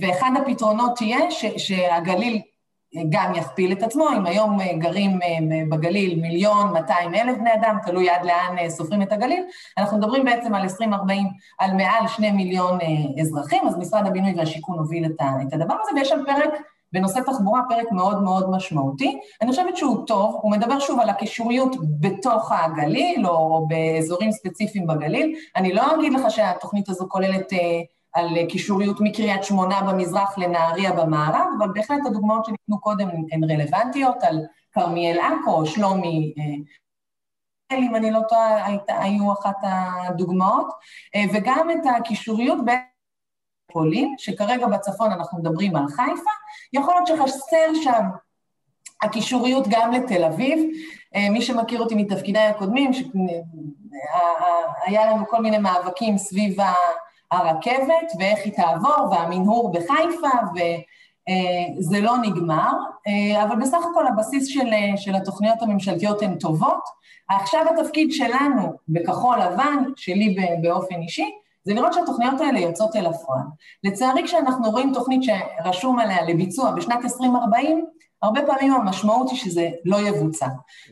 [0.00, 1.18] ואחד הפתרונות תהיה
[1.56, 2.42] שהגליל
[3.08, 5.18] גם יכפיל את עצמו, אם היום גרים
[5.70, 9.44] בגליל מיליון 200 אלף בני אדם, תלוי עד לאן סופרים את הגליל,
[9.78, 11.26] אנחנו מדברים בעצם על 2040
[11.58, 12.78] על מעל שני מיליון
[13.20, 16.50] אזרחים, אז משרד הבינוי והשיכון הוביל את הדבר הזה, ויש שם פרק
[16.92, 19.20] בנושא תחבורה, פרק מאוד מאוד משמעותי.
[19.42, 25.34] אני חושבת שהוא טוב, הוא מדבר שוב על הקישוריות בתוך הגליל, או באזורים ספציפיים בגליל.
[25.56, 27.52] אני לא אגיד לך שהתוכנית הזו כוללת...
[28.12, 34.38] על קישוריות מקריית שמונה במזרח לנהריה במערב, אבל בהחלט הדוגמאות שניתנו קודם הן רלוונטיות, על
[34.72, 40.68] כרמיאל עכו, שלומי, אה, אם אני לא טועה, היו אחת הדוגמאות,
[41.14, 42.58] אה, וגם את הקישוריות
[43.68, 46.30] בפולין, שכרגע בצפון אנחנו מדברים על חיפה,
[46.72, 48.04] יכול להיות שחסר שם
[49.02, 50.70] הקישוריות גם לתל אביב.
[51.14, 52.90] אה, מי שמכיר אותי מתפקידיי הקודמים,
[54.86, 56.56] היה לנו כל מיני מאבקים סביב.
[57.30, 62.72] הרכבת ואיך היא תעבור, והמנהור בחיפה, וזה לא נגמר,
[63.42, 67.00] אבל בסך הכל הבסיס של, של התוכניות הממשלתיות הן טובות.
[67.28, 71.30] עכשיו התפקיד שלנו בכחול לבן, שלי באופן אישי,
[71.64, 73.42] זה לראות שהתוכניות האלה יוצאות אל הפועל.
[73.84, 77.84] לצערי, כשאנחנו רואים תוכנית שרשום עליה לביצוע בשנת 2040,
[78.22, 80.46] הרבה פעמים המשמעות היא שזה לא יבוצע.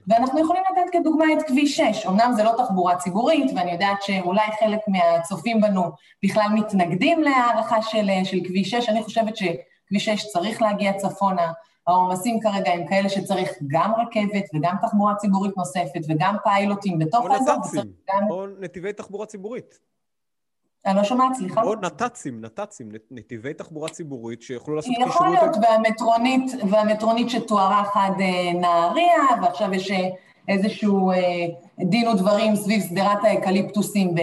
[0.07, 4.47] ואנחנו יכולים לתת כדוגמה את כביש 6, אמנם זה לא תחבורה ציבורית, ואני יודעת שאולי
[4.61, 5.83] חלק מהצופים בנו
[6.25, 11.53] בכלל מתנגדים להערכה של, של כביש 6, אני חושבת שכביש 6 צריך להגיע צפונה,
[11.87, 17.55] העומסים כרגע הם כאלה שצריך גם רכבת וגם תחבורה ציבורית נוספת וגם פיילוטים בתוך האזור.
[17.55, 18.31] או נת"צים, גם...
[18.31, 19.79] או נתיבי תחבורה ציבורית.
[20.87, 21.63] אני לא שומעת, סליחה.
[21.63, 25.15] או נת"צים, נת"צים, נתיבי תחבורה ציבורית שיוכלו לעשות קישרות...
[25.15, 30.09] יכול להיות, והמטרונית, והמטרונית שתוארך עד אה, נהריה, ועכשיו יש אה,
[30.49, 31.17] איזשהו אה,
[31.81, 34.15] דין ודברים סביב שדרת האקליפטוסים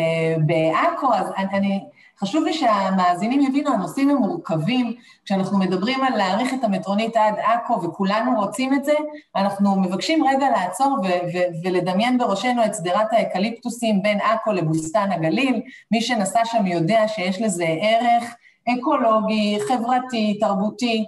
[0.46, 1.80] בעכו, אז אני...
[2.20, 4.96] חשוב לי שהמאזינים יבינו, הנושאים הם מורכבים.
[5.26, 8.94] כשאנחנו מדברים על להאריך את המטרונית עד עכו, וכולנו רוצים את זה,
[9.36, 15.62] אנחנו מבקשים רגע לעצור ו- ו- ולדמיין בראשנו את שדרת האקליפטוסים בין עכו לבוסתן הגליל.
[15.92, 18.36] מי שנסע שם יודע שיש לזה ערך
[18.68, 21.06] אקולוגי, חברתי, תרבותי.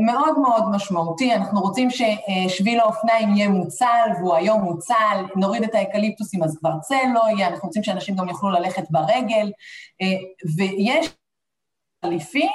[0.00, 6.42] מאוד מאוד משמעותי, אנחנו רוצים ששביל האופניים יהיה מוצל, והוא היום מוצל, נוריד את האקליפטוסים
[6.42, 9.52] אז כבר צל לא יהיה, אנחנו רוצים שאנשים גם יוכלו ללכת ברגל,
[10.56, 11.08] ויש
[12.04, 12.48] חליפי,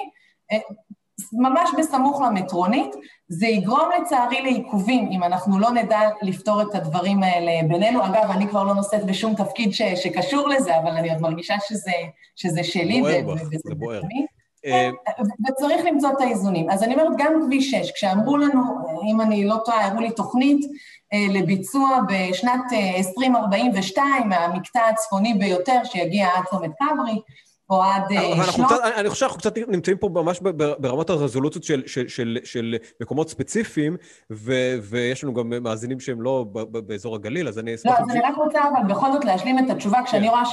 [1.34, 2.96] ממש בסמוך למטרונית,
[3.28, 8.06] זה יגרום לצערי לעיכובים אם אנחנו לא נדע לפתור את הדברים האלה בינינו.
[8.06, 11.92] אגב, אני כבר לא נושאת בשום תפקיד ש, שקשור לזה, אבל אני עוד מרגישה שזה,
[12.36, 13.02] שזה שלי.
[13.02, 14.02] בוער בך, זה בוער.
[15.48, 16.70] וצריך למצוא את האיזונים.
[16.70, 18.62] אז אני אומרת, גם כביש 6, כשאמרו לנו,
[19.12, 20.66] אם אני לא טועה, הראו לי תוכנית
[21.14, 22.62] אה, לביצוע בשנת
[22.98, 27.22] 2042, אה, מהמקטע הצפוני ביותר, שיגיע עד צומת כברי,
[27.70, 28.68] או עד אה, שלום.
[28.98, 30.40] אני חושב שאנחנו קצת נמצאים פה ממש
[30.80, 33.98] ברמת הרזולוציות של, של, של, של מקומות ספציפיים,
[34.32, 38.00] ו, ויש לנו גם מאזינים שהם לא באזור הגליל, אז אני אשמח...
[38.00, 40.34] לא, אז אני רק רוצה אבל בכל זאת להשלים את התשובה, כשאני כן.
[40.34, 40.44] רואה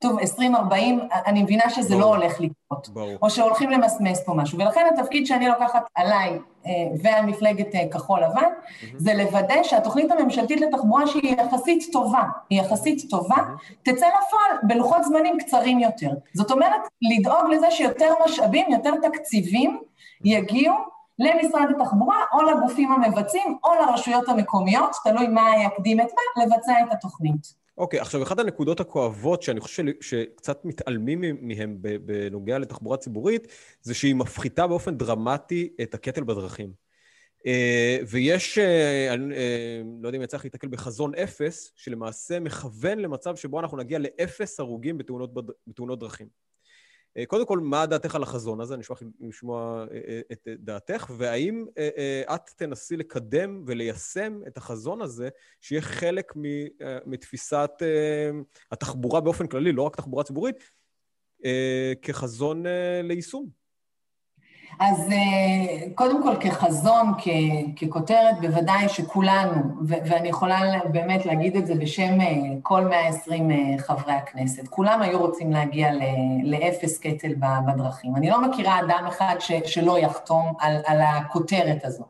[0.00, 2.16] טוב, 2040, אני מבינה שזה לא ברור.
[2.16, 2.88] לא הולך לקרות.
[2.88, 3.16] ברור.
[3.22, 4.58] או שהולכים למסמס פה משהו.
[4.58, 8.86] ולכן התפקיד שאני לוקחת עליי אה, והמפלגת אה, כחול לבן, mm-hmm.
[8.96, 13.74] זה לוודא שהתוכנית הממשלתית לתחבורה שהיא יחסית טובה, היא יחסית טובה, mm-hmm.
[13.82, 16.10] תצא לפועל בלוחות זמנים קצרים יותר.
[16.34, 19.80] זאת אומרת, לדאוג לזה שיותר משאבים, יותר תקציבים
[20.24, 20.74] יגיעו
[21.18, 26.92] למשרד התחבורה או לגופים המבצעים או לרשויות המקומיות, תלוי מה יקדים את מה, לבצע את
[26.92, 27.59] התוכנית.
[27.80, 33.46] אוקיי, okay, עכשיו, אחת הנקודות הכואבות שאני חושב שקצת מתעלמים מהם בנוגע לתחבורה ציבורית,
[33.82, 36.72] זה שהיא מפחיתה באופן דרמטי את הקטל בדרכים.
[37.46, 42.98] אה, ויש, אה, אני אה, לא יודע אם יצא לך להתקל בחזון אפס, שלמעשה מכוון
[42.98, 45.30] למצב שבו אנחנו נגיע לאפס הרוגים בתאונות,
[45.66, 46.28] בתאונות דרכים.
[47.26, 48.74] קודם כל, מה דעתך על החזון הזה?
[48.74, 49.84] אני אשמח לשמוע
[50.32, 51.66] את דעתך, והאם
[52.34, 55.28] את תנסי לקדם וליישם את החזון הזה,
[55.60, 56.32] שיהיה חלק
[57.06, 57.70] מתפיסת
[58.70, 60.70] התחבורה באופן כללי, לא רק תחבורה ציבורית,
[62.02, 62.64] כחזון
[63.02, 63.59] ליישום?
[64.78, 67.12] אז אה, קודם כל כחזון,
[67.80, 70.60] ככותרת, בוודאי שכולנו, ואני יכולה
[70.92, 72.26] באמת להגיד את זה בשם אה,
[72.62, 75.90] כל 120 אה, חברי הכנסת, כולם היו רוצים להגיע
[76.44, 77.34] לאפס קטל
[77.66, 78.16] בדרכים.
[78.16, 82.04] אני לא מכירה אדם אחד שלא יחתום על, על הכותרת הזו.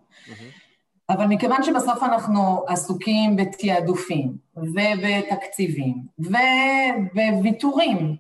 [1.09, 8.16] אבל מכיוון שבסוף אנחנו עסוקים בתעדופים ובתקציבים ובוויתורים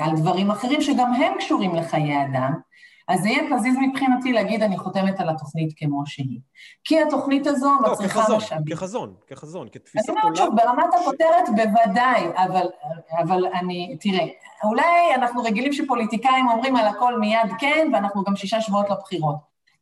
[0.00, 2.52] על דברים אחרים שגם הם קשורים לחיי אדם,
[3.08, 6.40] אז זה יהיה פזיז מבחינתי להגיד, אני חותמת על התוכנית כמו שהיא.
[6.84, 8.76] כי התוכנית הזו לא, מצריכה כחזון, משאבים.
[8.76, 10.20] כחזון, כחזון, כתפיסת עולם.
[10.20, 12.66] אני אומרת שוב, ברמת הכותרת בוודאי, אבל,
[13.18, 14.26] אבל אני, תראה,
[14.64, 19.36] אולי אנחנו רגילים שפוליטיקאים אומרים על הכל מיד כן, ואנחנו גם שישה שבועות לבחירות.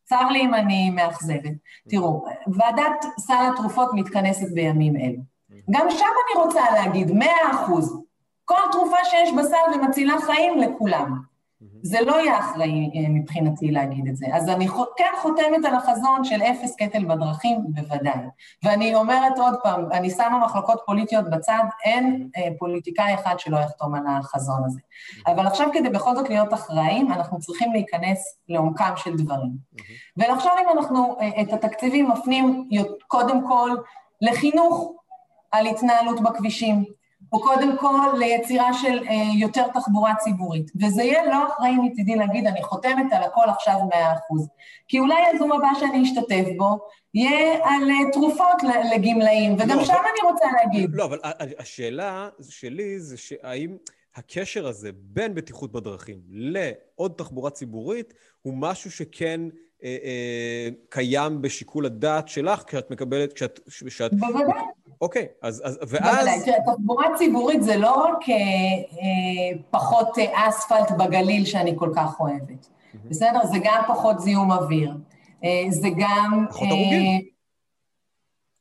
[0.04, 1.52] צר לי אם אני מאכזבת.
[1.88, 5.22] תראו, ועדת סל התרופות מתכנסת בימים אלו.
[5.70, 8.02] גם שם אני רוצה להגיד, מאה אחוז.
[8.44, 11.32] כל תרופה שיש בסל ומצילה חיים לכולם.
[11.83, 14.27] זה לא יהיה אחראי אה, מבחינתי להגיד את זה.
[14.33, 18.18] אז אני כן חותמת על החזון של אפס קטל בדרכים, בוודאי.
[18.64, 23.95] ואני אומרת עוד פעם, אני שמה מחלוקות פוליטיות בצד, אין אה, פוליטיקאי אחד שלא יחתום
[23.95, 24.81] על החזון הזה.
[25.27, 29.53] אבל עכשיו כדי בכל זאת להיות אחראיים, אנחנו צריכים להיכנס לעומקם של דברים.
[30.16, 32.68] ולחשוב אם אנחנו אה, את התקציבים מפנים
[33.09, 33.71] קודם כל
[34.21, 34.92] לחינוך
[35.53, 36.85] על התנהלות בכבישים,
[37.33, 40.71] או קודם כל ליצירה של אה, יותר תחבורה ציבורית.
[40.81, 44.49] וזה יהיה לא אחראי מצידי להגיד, אני חותמת על הכל עכשיו מאה אחוז.
[44.88, 46.79] כי אולי הזום הבא שאני אשתתף בו,
[47.14, 48.62] יהיה על אה, תרופות
[48.95, 50.03] לגמלאים, וגם לא, שם אבל...
[50.03, 50.90] אני רוצה להגיד.
[50.92, 51.18] לא, אבל
[51.59, 53.77] השאלה שלי זה שהאם
[54.16, 59.40] הקשר הזה בין בטיחות בדרכים לעוד תחבורה ציבורית, הוא משהו שכן...
[59.85, 63.61] אה, אה, קיים בשיקול הדעת שלך כשאת מקבלת, כשאת...
[63.87, 64.62] כשאת בוודאי.
[65.02, 66.44] אוקיי, אז, אז ואז...
[66.44, 72.20] תראה, תחבורה ציבורית זה לא רק אה, אה, פחות אה, אספלט בגליל שאני כל כך
[72.20, 73.08] אוהבת, mm-hmm.
[73.10, 73.46] בסדר?
[73.46, 74.94] זה גם פחות זיהום אוויר.
[75.44, 76.46] אה, זה גם...
[76.50, 77.20] פחות אה, הרוגים.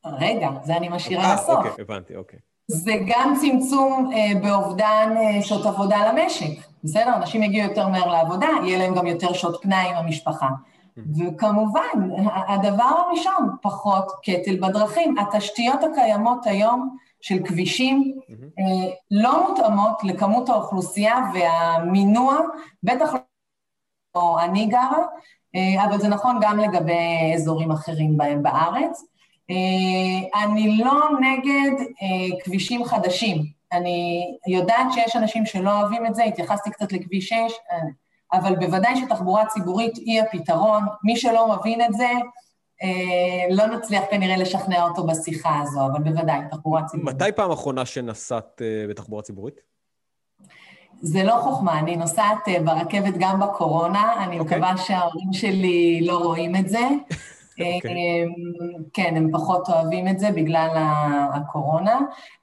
[0.05, 1.49] רגע, זה אני משאירה אה, לסוף.
[1.49, 2.39] אוקיי, הבנתי, אוקיי.
[2.67, 7.15] זה גם צמצום אה, באובדן אה, שעות עבודה למשק, בסדר?
[7.15, 10.47] אנשים יגיעו יותר מהר לעבודה, יהיה להם גם יותר שעות פנאי עם המשפחה.
[10.97, 12.09] וכמובן,
[12.47, 15.17] הדבר הראשון, פחות קטל בדרכים.
[15.17, 18.19] התשתיות הקיימות היום של כבישים
[18.59, 22.37] אה, לא מותאמות לכמות האוכלוסייה והמינוע,
[22.83, 23.13] בטח
[24.15, 25.05] לא אני גרה,
[25.55, 29.03] אה, אבל זה נכון גם לגבי אזורים אחרים בהם בארץ.
[29.49, 31.85] אה, אני לא נגד
[32.43, 33.61] כבישים חדשים.
[33.71, 37.35] אני יודעת שיש אנשים שלא אוהבים את זה, התייחסתי קצת לכביש 6,
[38.33, 40.83] אבל בוודאי שתחבורה ציבורית היא הפתרון.
[41.03, 42.09] מי שלא מבין את זה,
[42.83, 47.15] אה, לא נצליח כנראה לשכנע אותו בשיחה הזו, אבל בוודאי, תחבורה ציבורית.
[47.15, 49.61] מתי פעם אחרונה שנסעת אה, בתחבורה ציבורית?
[51.01, 54.39] זה לא חוכמה, אני נוסעת אה, ברכבת גם בקורונה, אני okay.
[54.39, 54.57] אוקיי.
[54.57, 56.79] מקווה שההורים שלי לא רואים את זה.
[57.75, 58.23] אוקיי.
[58.23, 58.29] אמ,
[58.93, 60.69] כן, הם פחות אוהבים את זה בגלל
[61.33, 61.99] הקורונה.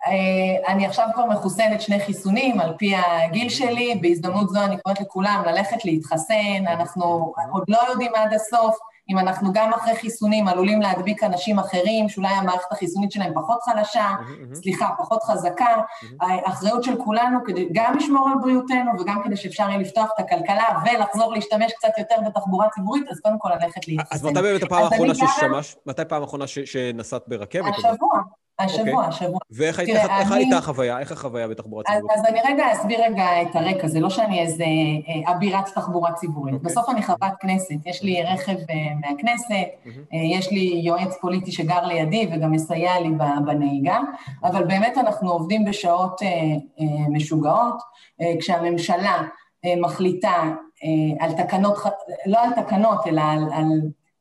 [0.07, 5.01] אה, אני עכשיו כבר מחוסנת שני חיסונים על פי הגיל שלי, בהזדמנות זו אני קוראת
[5.01, 8.79] לכולם ללכת להתחסן, אנחנו עוד לא יודעים עד הסוף
[9.11, 14.09] אם אנחנו גם אחרי חיסונים עלולים להדביק אנשים אחרים, שאולי המערכת החיסונית שלהם פחות חלשה,
[14.55, 15.77] סליחה, פחות חזקה,
[16.21, 20.65] האחריות של כולנו כדי גם לשמור על בריאותנו וגם כדי שאפשר יהיה לפתוח את הכלכלה
[20.85, 24.15] ולחזור להשתמש קצת יותר בתחבורה ציבורית, אז קודם כל ללכת להתחסן.
[24.15, 27.75] אז מתי באמת הפעם האחרונה ששמש, מתי פעם האחרונה שנסעת ברכבת?
[27.79, 28.23] השבוע.
[28.59, 28.91] השבוע, okay.
[28.91, 29.09] אוקיי.
[29.09, 29.39] השבוע.
[29.51, 30.35] ואיך תראה.
[30.35, 30.99] הייתה החוויה?
[30.99, 32.13] איך החוויה בתחבורה ציבורית?
[32.13, 36.13] אז, אז אני רגע אסביר רגע את הרקע, זה לא שאני איזה אה, אבירת תחבורה
[36.13, 36.55] ציבורית.
[36.55, 36.57] Okay.
[36.57, 36.71] אוקיי.
[36.71, 39.89] בסוף אני חברת כנסת, יש לי רכב uh, מהכנסת, mm-hmm.
[39.89, 43.09] uh, יש לי יועץ פוליטי שגר לידי וגם מסייע לי
[43.47, 43.99] בנהיגה,
[44.45, 47.77] אבל באמת אנחנו עובדים בשעות uh, uh, משוגעות,
[48.23, 51.79] uh, כשהממשלה uh, מחליטה uh, על תקנות,
[52.27, 53.67] לא על תקנות, אלא על, על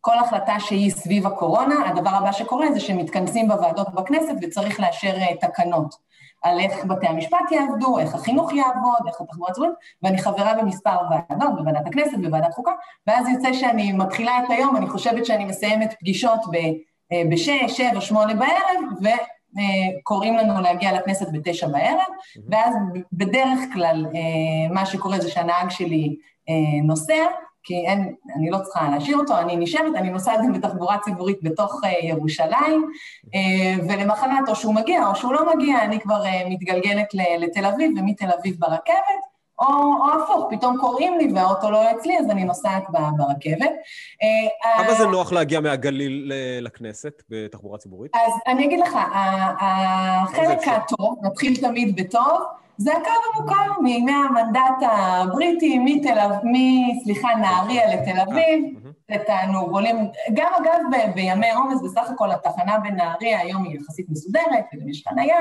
[0.07, 5.35] כל החלטה שהיא סביב הקורונה, הדבר הבא שקורה זה שמתכנסים בוועדות בכנסת וצריך לאשר אה,
[5.41, 5.95] תקנות
[6.41, 11.55] על איך בתי המשפט יעבדו, איך החינוך יעבוד, איך התחבורה הציבורית, ואני חברה במספר ועדות,
[11.55, 12.71] בוועדת הכנסת, בוועדת חוקה,
[13.07, 16.55] ואז יוצא שאני מתחילה את היום, אני חושבת שאני מסיימת פגישות ב...
[17.11, 19.13] אה, בשש, שבע, שמונה בערב,
[20.03, 22.07] קוראים לנו להגיע לכנסת בתשע בערב,
[22.49, 22.75] ואז
[23.13, 24.05] בדרך כלל
[24.69, 26.15] מה שקורה זה שהנהג שלי
[26.83, 27.25] נוסע,
[27.67, 31.83] כי אין, אני לא צריכה להשאיר אותו, אני נשארת, אני נוסעת גם בתחבורה ציבורית בתוך
[31.83, 32.85] uh, ירושלים,
[33.25, 33.29] uh,
[33.89, 37.07] ולמחרת או שהוא מגיע או שהוא לא מגיע, אני כבר uh, מתגלגלת
[37.39, 39.21] לתל אביב, ומתל אביב ברכבת,
[39.59, 42.83] או, או הפוך, פתאום קוראים לי והאוטו לא אצלי, אז אני נוסעת
[43.17, 43.71] ברכבת.
[44.77, 48.11] כמה זה נוח להגיע מהגליל לכנסת בתחבורה ציבורית?
[48.15, 48.97] אז אני אגיד לך,
[49.59, 52.41] החלק הטוב, נתחיל תמיד בטוב,
[52.77, 58.63] זה הקו המוכר מימי המנדט הבריטי, מתל אביב, סליחה, נהריה לתל אביב,
[59.09, 59.95] נתנו עולים,
[60.33, 65.03] גם אגב ב, בימי עומס, בסך הכל התחנה בנהריה היום היא יחסית מסודרת, וגם יש
[65.09, 65.39] חניה,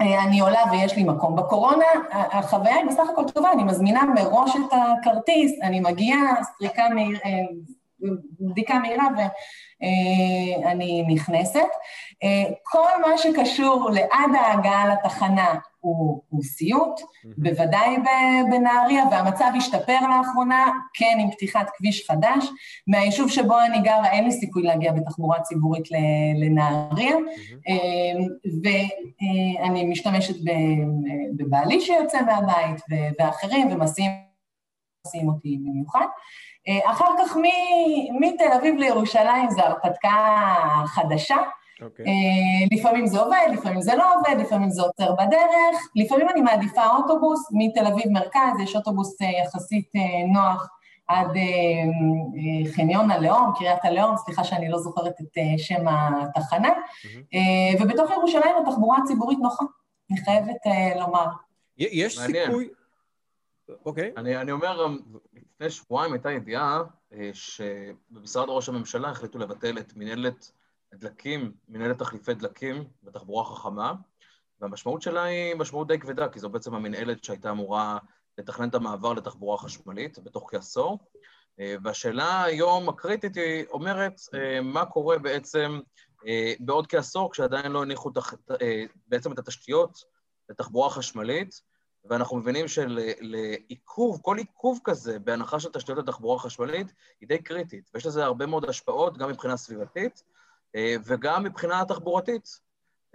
[0.00, 1.36] ואני עולה ויש לי מקום.
[1.36, 1.84] בקורונה.
[2.10, 7.20] החוויה היא בסך הכל טובה, אני מזמינה מראש את הכרטיס, אני מגיעה, סריקה מהירה,
[8.40, 11.68] בדיקה מהירה ואני נכנסת.
[12.62, 17.28] כל מה שקשור לעד ההגעה לתחנה הוא, הוא סיוט, mm-hmm.
[17.36, 17.96] בוודאי
[18.50, 22.46] בנהריה, והמצב השתפר לאחרונה, כן, עם פתיחת כביש חדש.
[22.86, 25.84] מהיישוב שבו אני גרה אין לי סיכוי להגיע בתחבורה ציבורית
[26.40, 27.70] לנהריה, mm-hmm.
[29.62, 30.34] ואני משתמשת
[31.36, 32.82] בבעלי שיוצא מהבית
[33.18, 36.06] ואחרים, ומסיעים אותי במיוחד.
[36.84, 37.36] אחר כך
[38.20, 40.54] מתל אביב לירושלים זו הרפתקה
[40.86, 41.36] חדשה.
[41.36, 41.84] Okay.
[41.84, 42.04] אוקיי.
[42.72, 47.48] לפעמים זה עובד, לפעמים זה לא עובד, לפעמים זה עוצר בדרך, לפעמים אני מעדיפה אוטובוס,
[47.52, 49.92] מתל אביב מרכז, יש אוטובוס יחסית
[50.32, 50.68] נוח
[51.08, 51.28] עד
[52.76, 57.82] חניון הלאום, קריית הלאום, סליחה שאני לא זוכרת את שם התחנה, mm-hmm.
[57.82, 59.64] ובתוך ירושלים התחבורה הציבורית נוחה,
[60.10, 60.60] אני חייבת
[60.96, 61.26] לומר.
[61.78, 62.68] יש סיכוי...
[63.86, 64.10] אוקיי.
[64.16, 64.20] Okay.
[64.20, 64.86] אני, אני אומר,
[65.56, 70.52] לפני שבועיים הייתה ידיעה אה, שבמשרד ראש הממשלה החליטו לבטל את מנהלת
[70.94, 73.92] דלקים, מנהלת תחליפי דלקים בתחבורה חכמה,
[74.60, 77.98] והמשמעות שלה היא משמעות די כבדה, כי זו בעצם המנהלת שהייתה אמורה
[78.38, 80.98] לתכנן את המעבר לתחבורה חשמלית בתוך כעשור.
[81.60, 85.80] אה, והשאלה היום הקריטית היא אומרת, אה, מה קורה בעצם
[86.60, 88.10] בעוד כעשור, כשעדיין לא הניחו
[89.06, 89.98] בעצם את התשתיות
[90.48, 91.60] לתחבורה חשמלית,
[92.08, 98.06] ואנחנו מבינים שלעיכוב, כל עיכוב כזה בהנחה של תשתיות התחבורה החשמלית היא די קריטית, ויש
[98.06, 100.22] לזה הרבה מאוד השפעות, גם מבחינה סביבתית
[100.76, 102.60] אה, וגם מבחינה תחבורתית.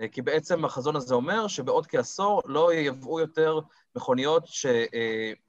[0.01, 3.60] אה, כי בעצם החזון הזה אומר שבעוד כעשור לא ייבאו יותר
[3.95, 4.75] מכוניות שעל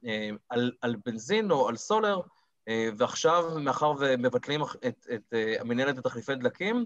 [0.05, 0.29] אה,
[0.81, 2.21] על בנזין או על סולר,
[2.97, 6.85] ועכשיו, מאחר ומבטלים את, את המנהלת לתחליפי דלקים,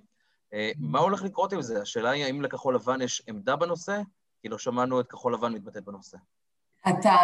[0.77, 1.81] מה הולך לקרות עם זה?
[1.81, 4.01] השאלה היא האם לכחול לבן יש עמדה בנושא?
[4.41, 6.17] כי לא שמענו את כחול לבן מתבטאת בנושא.
[6.89, 7.15] אתה,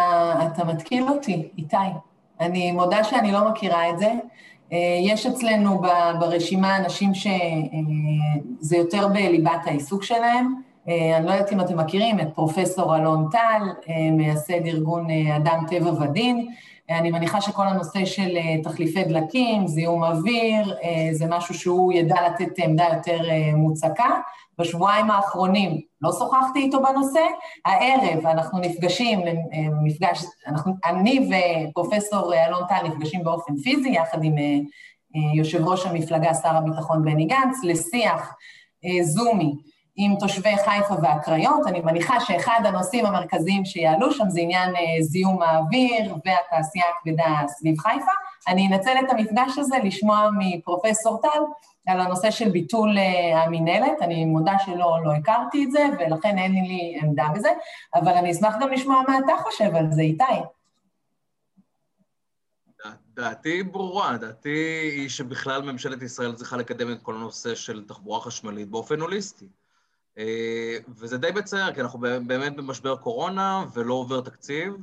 [0.46, 1.76] אתה מתקיל אותי, איתי.
[2.40, 4.12] אני מודה שאני לא מכירה את זה.
[4.72, 5.82] אה, יש אצלנו
[6.20, 10.54] ברשימה אנשים שזה יותר בליבת העיסוק שלהם.
[10.88, 15.64] אה, אני לא יודעת אם אתם מכירים את פרופסור אלון טל, אה, מייסד ארגון אדם
[15.70, 16.48] טבע ודין.
[16.90, 20.76] אני מניחה שכל הנושא של תחליפי דלקים, זיהום אוויר,
[21.12, 23.18] זה משהו שהוא ידע לתת עמדה יותר
[23.56, 24.10] מוצקה.
[24.58, 27.20] בשבועיים האחרונים לא שוחחתי איתו בנושא,
[27.64, 29.20] הערב אנחנו נפגשים,
[29.84, 31.30] מפגש, אנחנו, אני
[31.68, 37.02] ופרופסור אלון טל נפגשים באופן פיזי, יחד עם אה, אה, יושב ראש המפלגה, שר הביטחון
[37.04, 38.34] בני גנץ, לשיח
[38.84, 39.54] אה, זומי
[39.96, 41.66] עם תושבי חיפה והקריות.
[41.66, 48.12] אני מניחה שאחד הנושאים המרכזיים שיעלו שם זה עניין זיהום האוויר והתעשייה הכבדה סביב חיפה.
[48.48, 51.40] אני אנצל את המפגש הזה לשמוע מפרופסור טל
[51.86, 56.52] על הנושא של ביטול uh, המינהלת, אני מודה שלא לא הכרתי את זה, ולכן אין
[56.52, 57.48] לי עמדה בזה,
[57.94, 60.24] אבל אני אשמח גם לשמוע מה אתה חושב על זה, איתי.
[63.14, 68.68] דעתי ברורה, דעתי היא שבכלל ממשלת ישראל צריכה לקדם את כל הנושא של תחבורה חשמלית
[68.68, 69.46] באופן הוליסטי.
[70.18, 74.74] אה, וזה די בצער, כי אנחנו באמת במשבר קורונה ולא עובר תקציב,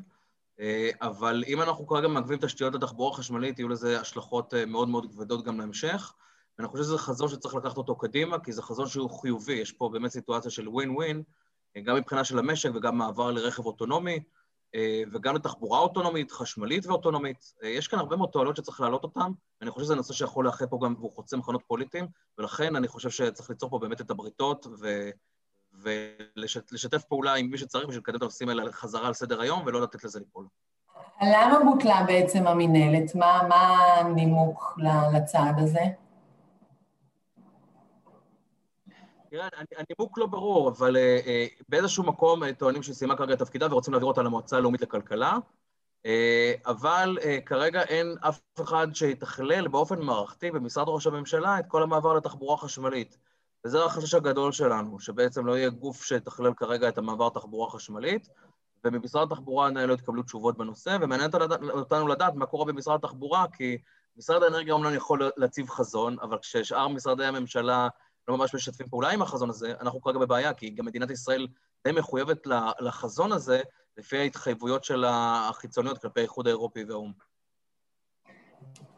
[0.59, 5.45] אה, אבל אם אנחנו כרגע מעכבים תשתיות לתחבורה חשמלית, יהיו לזה השלכות מאוד מאוד כבדות
[5.45, 6.13] גם להמשך.
[6.57, 9.89] ואני חושב שזה חזון שצריך לקחת אותו קדימה, כי זה חזון שהוא חיובי, יש פה
[9.89, 11.23] באמת סיטואציה של ווין ווין,
[11.83, 14.40] גם מבחינה של המשק וגם מעבר לרכב אוטונומי, אה,
[15.13, 17.53] וגם לתחבורה אוטונומית, חשמלית ואוטונומית.
[17.63, 20.65] אה, יש כאן הרבה מאוד תועלות שצריך להעלות אותן, ואני חושב שזה נושא שיכול לאחד
[20.65, 22.07] פה גם, והוא חוצה מחנות פוליטיים,
[22.37, 25.09] ולכן אני חושב שצריך ליצור פה באמת את הבריתות, ו...
[25.73, 29.81] ולשתף פעולה עם מי שצריך בשביל לקדם את הנושאים האלה חזרה על סדר היום, ולא
[29.81, 30.47] לתת לזה ליפול.
[31.21, 33.15] למה בוטלה בעצם המינהלת?
[33.15, 34.79] מה, מה הנימוק
[35.13, 35.83] לצעד הזה?
[39.31, 43.39] תראה, הנימוק לא ברור, אבל uh, uh, באיזשהו מקום uh, טוענים שהיא סיימה כרגע את
[43.39, 45.37] תפקידה ורוצים להעביר אותה למועצה הלאומית לכלכלה,
[46.65, 52.57] אבל כרגע אין אף אחד שיתכלל באופן מערכתי במשרד ראש הממשלה את כל המעבר לתחבורה
[52.57, 53.17] חשמלית.
[53.65, 58.29] וזה החשש הגדול שלנו, שבעצם לא יהיה גוף שיתכלל כרגע את המעבר תחבורה חשמלית,
[58.85, 61.29] וממשרד התחבורה עדיין לא התקבלו תשובות בנושא, ומעניין
[61.73, 63.77] אותנו לדעת מה קורה במשרד התחבורה, כי
[64.17, 67.87] משרד האנרגיה אומנם יכול להציב חזון, אבל כששאר משרדי הממשלה
[68.27, 71.47] לא ממש משתפים פעולה עם החזון הזה, אנחנו כרגע בבעיה, כי גם מדינת ישראל
[71.87, 72.47] די מחויבת
[72.79, 73.61] לחזון הזה,
[73.97, 77.11] לפי ההתחייבויות של החיצוניות כלפי האיחוד האירופי והאו"ם.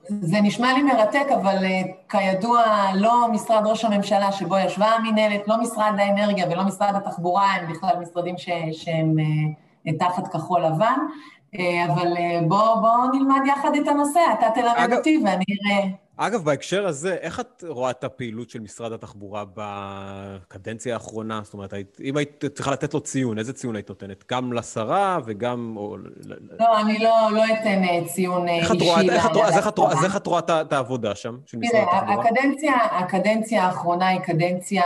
[0.07, 2.63] זה נשמע לי מרתק, אבל uh, כידוע,
[2.95, 7.99] לא משרד ראש הממשלה שבו ישבה המינהלת, לא משרד האנרגיה ולא משרד התחבורה, הם בכלל
[8.01, 9.15] משרדים ש, שהם
[9.87, 10.99] uh, תחת כחול לבן,
[11.55, 11.59] uh,
[11.93, 12.13] אבל
[12.47, 15.87] בואו בוא נלמד יחד את הנושא, אתה תלמד אותי ואני אראה...
[16.17, 21.41] אגב, בהקשר הזה, איך את רואה את הפעילות של משרד התחבורה בקדנציה האחרונה?
[21.43, 24.23] זאת אומרת, אם היית צריכה לתת לו ציון, איזה ציון היית נותנת?
[24.31, 25.73] גם לשרה וגם...
[25.77, 25.97] או...
[26.59, 29.01] לא, אני לא, לא אתן אה, ציון אה, אישי.
[29.45, 29.55] אז
[30.05, 32.25] איך את רואה את העבודה שם, של משרד התחבורה?
[32.25, 34.83] הקדנציה, הקדנציה האחרונה היא קדנציה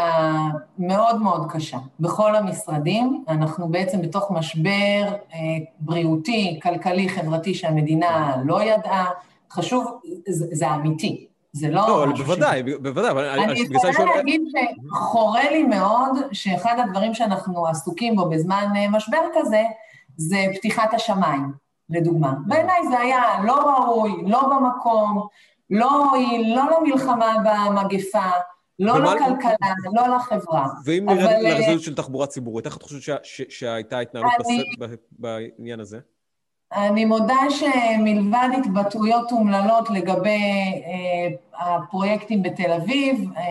[0.79, 1.77] מאוד מאוד קשה.
[1.99, 5.03] בכל המשרדים, אנחנו בעצם בתוך משבר
[5.33, 5.39] אה,
[5.79, 9.05] בריאותי, כלכלי, חברתי שהמדינה לא ידעה.
[9.51, 11.27] חשוב, זה, זה אמיתי.
[11.53, 11.87] זה לא...
[11.87, 13.25] לא, בוודאי, בוודאי, אבל...
[13.25, 13.53] אני
[13.89, 14.41] יכולה להגיד
[14.87, 19.63] שחורה לי מאוד שאחד הדברים שאנחנו עסוקים בו בזמן אה, משבר כזה,
[20.17, 21.51] זה פתיחת השמיים,
[21.89, 22.33] לדוגמה.
[22.45, 25.27] בעיניי זה היה לא ראוי, לא במקום,
[25.69, 28.29] לא הועיל, לא למלחמה במגפה,
[28.79, 30.67] לא לכלכלה, לא לחברה.
[30.85, 33.19] ואם נרד אה, לרזולוציה של תחבורה ציבורית, איך את חושבת
[33.49, 34.31] שהייתה התנהלות
[35.11, 35.99] בעניין הזה?
[36.73, 40.41] אני מודה שמלבד התבטאויות אומללות לגבי
[40.85, 43.43] אה, הפרויקטים בתל אביב, אה,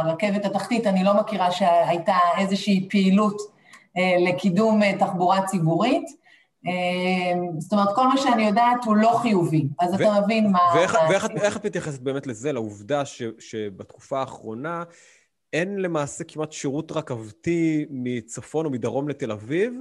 [0.00, 3.36] הרכבת התחתית, אני לא מכירה שהייתה איזושהי פעילות
[3.96, 6.04] אה, לקידום אה, תחבורה ציבורית.
[6.66, 10.58] אה, זאת אומרת, כל מה שאני יודעת הוא לא חיובי, אז ו- אתה מבין מה...
[10.74, 14.82] ואיך, ואיך, ואיך את מתייחסת באמת לזה, לעובדה ש, שבתקופה האחרונה
[15.52, 19.74] אין למעשה כמעט שירות רכבתי מצפון או מדרום לתל אביב,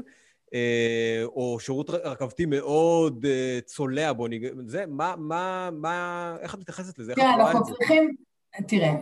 [1.35, 6.99] או שירות רכבתי מאוד אה, צולע, בוא נגיד, זה, מה, מה, מה, איך את מתייחסת
[6.99, 7.15] לזה?
[7.15, 8.15] תראה, אנחנו צריכים,
[8.67, 8.93] תראה,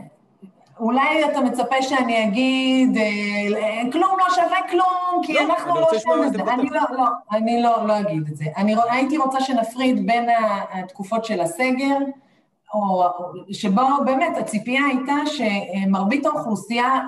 [0.80, 6.10] אולי אתה מצפה שאני אגיד, אה, כלום לא שווה כלום, כי לא, אנחנו לא שם
[6.28, 6.40] את זה.
[6.54, 8.46] אני לא, לא, אני לא, לא אגיד את זה.
[8.58, 10.30] אני הייתי רוצה שנפריד בין
[10.74, 11.98] התקופות של הסגר,
[12.74, 13.04] או
[13.52, 17.00] שבו באמת הציפייה הייתה שמרבית האוכלוסייה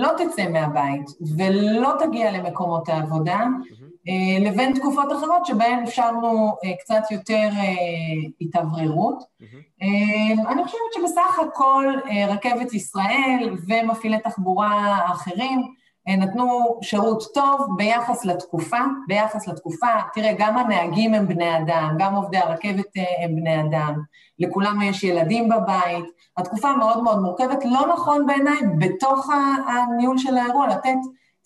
[0.00, 1.06] לא תצא מהבית
[1.36, 4.44] ולא תגיע למקומות העבודה, mm-hmm.
[4.44, 9.18] לבין תקופות אחרות שבהן אפשרנו אה, קצת יותר אה, התאווררות.
[9.18, 10.48] Mm-hmm.
[10.48, 11.86] אני חושבת שבסך הכל
[12.28, 19.86] רכבת ישראל ומפעילי תחבורה אחרים נתנו שירות טוב ביחס לתקופה, ביחס לתקופה.
[20.14, 22.86] תראה, גם הנהגים הם בני אדם, גם עובדי הרכבת
[23.22, 24.02] הם בני אדם,
[24.38, 26.04] לכולם יש ילדים בבית.
[26.36, 27.64] התקופה מאוד מאוד מורכבת.
[27.64, 29.30] לא נכון בעיניי בתוך
[29.68, 30.98] הניהול של האירוע לתת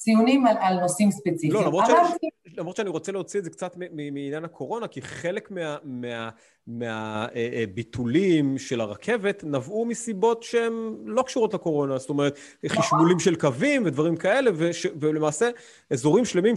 [0.05, 1.53] ציונים על, על נושאים ספציפיים.
[1.53, 1.95] לא, למרות, אבל...
[2.09, 5.51] שאני, למרות שאני רוצה להוציא את זה קצת מעניין הקורונה, כי חלק
[6.67, 10.73] מהביטולים מה, מה, מה, של הרכבת נבעו מסיבות שהן
[11.05, 12.39] לא קשורות לקורונה, זאת אומרת,
[12.69, 15.51] חשמולים של קווים ודברים כאלה, וש, ולמעשה
[15.91, 16.55] אזורים שלמים,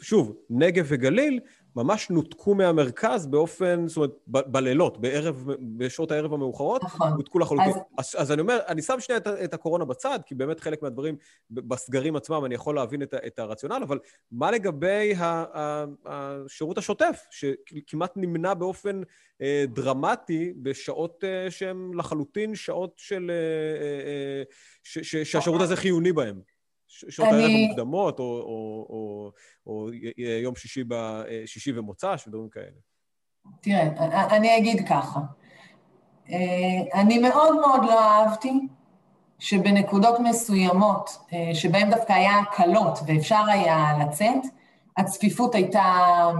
[0.00, 1.40] שוב, נגב וגליל,
[1.76, 5.46] ממש נותקו מהמרכז באופן, זאת אומרת, ב- בלילות, בערב,
[5.76, 7.12] בשעות הערב המאוחרות, נכון.
[7.16, 7.68] נותקו לחלוטין.
[7.68, 7.76] אז...
[7.98, 11.16] אז, אז אני אומר, אני שם שנייה את, את הקורונה בצד, כי באמת חלק מהדברים
[11.50, 13.98] בסגרים עצמם, אני יכול להבין את, את הרציונל, אבל
[14.32, 19.02] מה לגבי ה, ה, השירות השוטף, שכמעט נמנע באופן
[19.42, 23.30] אה, דרמטי בשעות אה, שהן לחלוטין שעות של...
[23.30, 24.42] אה, אה,
[24.82, 26.40] ש, ש, שהשירות הזה חיוני בהן?
[26.92, 27.42] שעות אני...
[27.42, 29.30] הערב המוקדמות, או, או, או,
[29.66, 29.88] או
[30.42, 32.66] יום שישי, ב, שישי ומוצ"ש ודברים כאלה.
[33.60, 35.20] תראה, אני אגיד ככה.
[36.30, 38.52] אה, אני מאוד מאוד לא אהבתי
[39.38, 44.42] שבנקודות מסוימות, אה, שבהן דווקא היה הקלות ואפשר היה לצאת,
[44.96, 45.84] הצפיפות הייתה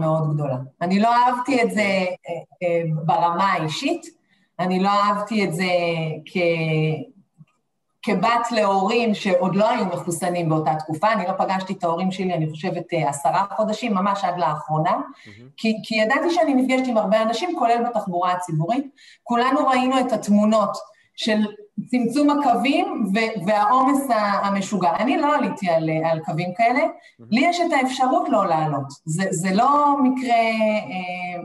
[0.01, 0.57] מאוד גדולה.
[0.81, 2.05] אני לא אהבתי את זה
[2.63, 4.07] אה, ברמה האישית,
[4.59, 5.69] אני לא אהבתי את זה
[6.27, 6.37] כ...
[8.03, 12.51] כבת להורים שעוד לא היו מחוסנים באותה תקופה, אני לא פגשתי את ההורים שלי, אני
[12.51, 15.43] חושבת, אה, עשרה חודשים, ממש עד לאחרונה, mm-hmm.
[15.57, 18.87] כי, כי ידעתי שאני נפגשת עם הרבה אנשים, כולל בתחבורה הציבורית.
[19.23, 20.77] כולנו ראינו את התמונות
[21.17, 21.39] של
[21.87, 23.05] צמצום הקווים
[23.47, 24.07] והעומס
[24.43, 24.97] המשוגע.
[24.97, 27.25] אני לא עליתי על, על קווים כאלה, mm-hmm.
[27.31, 28.87] לי יש את האפשרות לא לעלות.
[29.05, 30.35] זה, זה לא מקרה...
[30.35, 31.43] אה,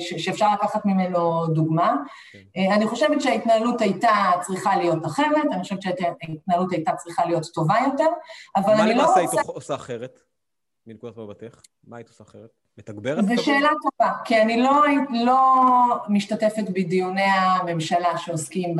[0.00, 1.96] שאפשר לקחת ממנו דוגמה.
[2.32, 2.38] כן.
[2.56, 7.76] אה, אני חושבת שההתנהלות הייתה צריכה להיות אחרת, אני חושבת שההתנהלות הייתה צריכה להיות טובה
[7.84, 8.08] יותר,
[8.56, 9.14] אבל אני לא רוצה...
[9.14, 10.20] מה למעשה היית עושה אחרת,
[10.86, 11.62] מנקודת מבטך?
[11.84, 12.50] מה היית עושה אחרת?
[12.78, 13.24] מתגברת?
[13.26, 15.38] זו שאלה טובה, כי אני לא, לא
[16.08, 18.76] משתתפת בדיוני הממשלה שעוסקים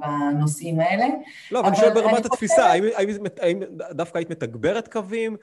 [0.00, 1.06] בנושאים האלה.
[1.50, 3.08] לא, אבל אני שואל ברמת התפיסה, האם, האם,
[3.40, 5.36] האם דווקא היית מתגברת קווים,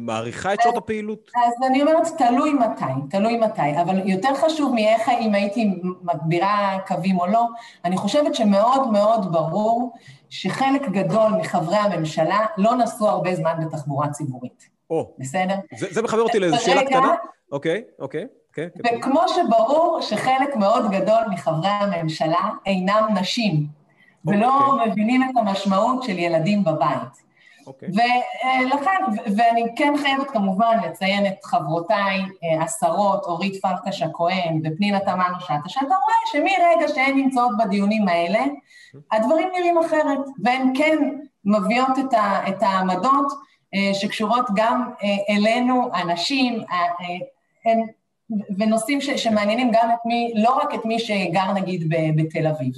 [0.00, 1.30] מעריכה את שעות הפעילות?
[1.36, 7.18] אז אני אומרת, תלוי מתי, תלוי מתי, אבל יותר חשוב מאיך אם הייתי מגבירה קווים
[7.18, 7.46] או לא,
[7.84, 9.92] אני חושבת שמאוד מאוד ברור
[10.30, 14.75] שחלק גדול מחברי הממשלה לא נסעו הרבה זמן בתחבורה ציבורית.
[14.90, 15.14] או.
[15.18, 15.54] בסדר?
[15.76, 17.14] זה, זה מחבר אותי לאיזו שאלה קטנה.
[17.52, 18.26] אוקיי, אוקיי.
[18.52, 18.96] כן, כן.
[18.98, 23.66] וכמו שברור שחלק מאוד גדול מחברי הממשלה אינם נשים,
[24.24, 24.90] ולא אוקיי.
[24.90, 27.26] מבינים את המשמעות של ילדים בבית.
[27.66, 27.88] אוקיי.
[27.88, 32.20] ולכן, ואני כן חייבת כמובן לציין את חברותיי
[32.60, 38.44] השרות, אורית פרקש הכהן ופנינה תמנו שטה, שאתה רואה שמרגע שהן נמצאות בדיונים האלה,
[39.12, 40.98] הדברים נראים אחרת, והן כן
[41.44, 41.98] מביאות
[42.48, 43.36] את העמדות אה,
[43.92, 47.72] שקשורות גם אה, אלינו, אנשים, אה,
[48.58, 52.72] ונושאים שמעניינים גם את מי, לא רק את מי שגר נגיד בתל אביב.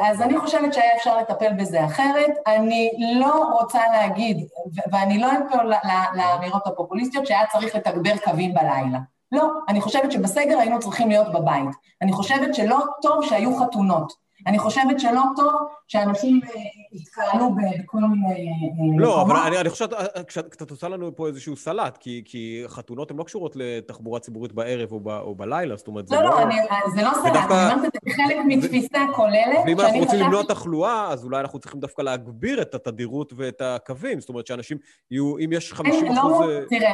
[0.00, 2.30] אז אני חושבת שהיה אפשר לטפל בזה אחרת.
[2.46, 4.46] אני לא רוצה להגיד,
[4.92, 5.66] ואני לא אתן
[6.14, 8.98] לאמירות הפופוליסטיות, שהיה צריך לתגבר קווים בלילה.
[9.32, 11.68] לא, אני חושבת שבסגר היינו צריכים להיות בבית.
[12.02, 14.12] אני חושבת שלא טוב שהיו חתונות.
[14.46, 15.52] אני חושבת שלא טוב
[15.88, 16.60] שאנשים אה,
[16.92, 18.48] יתקהלו בכל מיני...
[18.48, 19.86] אה, לא, אבל אני, אני חושב
[20.30, 24.92] שאתה עושה לנו פה איזשהו סלט, כי, כי חתונות הן לא קשורות לתחבורה ציבורית בערב
[24.92, 26.22] או, ב, או בלילה, זאת אומרת, זה לא...
[26.22, 26.56] לא, לא, אני,
[26.94, 29.58] זה לא סלט, אני אומרת את זה כחלק מתפיסה כוללת.
[29.66, 34.20] ואם אנחנו רוצים למנוע תחלואה, אז אולי אנחנו צריכים דווקא להגביר את התדירות ואת הקווים,
[34.20, 34.78] זאת אומרת שאנשים
[35.10, 36.40] יהיו, אם יש 50 אחוז...
[36.40, 36.92] לא, תראה,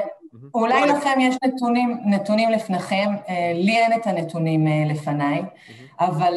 [0.55, 3.15] אולי לכם יש נתונים, נתונים לפניכם,
[3.55, 5.43] לי אין את הנתונים לפניי,
[6.01, 6.35] אבל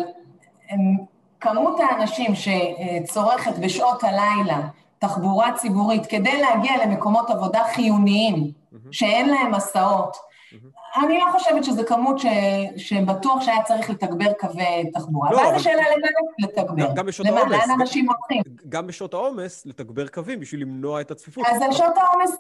[1.42, 4.62] כמות האנשים שצורכת בשעות הלילה
[5.00, 8.52] תחבורה ציבורית כדי להגיע למקומות עבודה חיוניים,
[8.92, 10.18] שאין להם הסעות,
[11.04, 12.26] אני לא חושבת שזו כמות ש...
[12.78, 15.32] שבטוח שהיה צריך לתגבר קווי תחבורה.
[15.32, 16.08] לא, ואז השאלה למה
[16.40, 16.94] לתגבר.
[16.94, 17.44] גם בשעות העומס.
[17.44, 17.58] למה?
[17.58, 18.44] לאן אנשים הולכים?
[18.70, 21.46] גם בשעות העומס, לתגבר קווים בשביל למנוע את הצפיפות.
[21.48, 22.38] אז על שעות העומס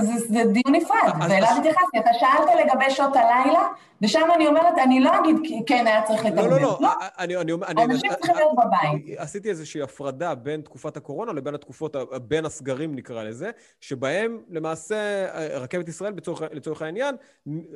[0.00, 1.98] זה, זה דיון נפרד, ואליו התייחסתי.
[1.98, 3.68] אתה שאלת לגבי שעות הלילה,
[4.02, 6.42] ושם אני אומרת, אני לא אגיד כן, היה צריך לתגבר.
[6.42, 6.78] לא, לא, לא.
[6.80, 6.88] לא.
[7.18, 9.18] אני, אני, אני, אנשים צריכים להיות בבית.
[9.18, 11.96] עשיתי איזושהי הפרדה בין תקופת הקורונה לבין התקופות,
[12.28, 15.26] בין הסגרים נקרא לזה, שבהם למעשה
[15.56, 17.14] רכבת ישראל, בצורך, לצורך העניין,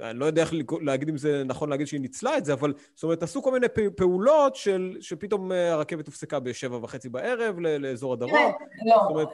[0.02, 3.04] אני לא יודע איך להגיד אם זה נכון להגיד שהיא ניצלה את זה, אבל זאת
[3.04, 8.52] אומרת, עשו כל מיני פעולות של, שפתאום הרכבת הופסקה בשבע וחצי בערב לאזור הדרום.
[8.86, 9.24] לא,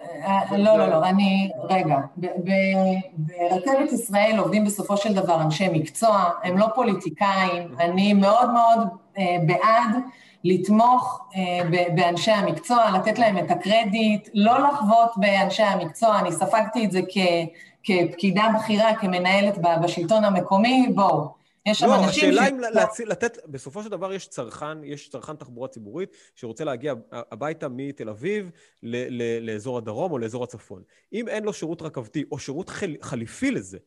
[0.59, 1.97] לא, לא, לא, אני, רגע.
[3.17, 8.89] ברכבת ישראל עובדים בסופו של דבר אנשי מקצוע, הם לא פוליטיקאים, אני מאוד מאוד
[9.19, 10.03] אה, בעד
[10.45, 16.93] לתמוך אה, באנשי המקצוע, לתת להם את הקרדיט, לא לחוות באנשי המקצוע, אני ספגתי את
[16.93, 17.19] זה כ,
[17.85, 21.42] כפקידה בכירה, כמנהלת בשלטון המקומי, בואו.
[21.67, 25.37] יש שם לא, אנשים השאלה אם להציל, לתת, בסופו של דבר יש צרכן, יש צרכן
[25.37, 28.51] תחבורה ציבורית שרוצה להגיע הביתה מתל אביב
[28.83, 30.83] ל, ל, לאזור הדרום או לאזור הצפון.
[31.13, 33.79] אם אין לו שירות רכבתי או שירות חל, חליפי לזה,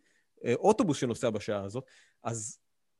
[0.45, 1.83] אה, אוטובוס שנוסע בשעה הזאת,
[2.23, 2.57] אז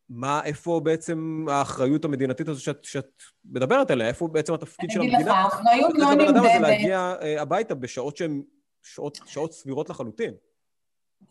[0.09, 4.07] מה, איפה בעצם האחריות המדינתית הזו שאת, שאת מדברת עליה?
[4.07, 5.17] איפה בעצם התפקיד של המדינה?
[5.17, 6.19] אני אגיד לך, האחריות לא נמדדת.
[6.19, 8.41] לתת לבן אדם הזה להגיע אה, הביתה בשעות שהן
[8.82, 10.34] שעות, שעות סבירות לחלוטין.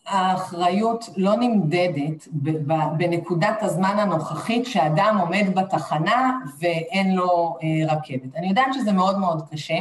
[0.07, 2.27] האחריות לא נמדדת
[2.97, 8.35] בנקודת הזמן הנוכחית שאדם עומד בתחנה ואין לו אה, רכבת.
[8.35, 9.77] אני יודעת שזה מאוד מאוד קשה.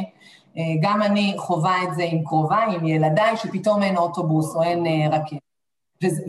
[0.57, 4.87] אה, גם אני חווה את זה עם קרוביי, עם ילדיי, שפתאום אין אוטובוס או אין
[4.87, 5.39] אה, רכבת.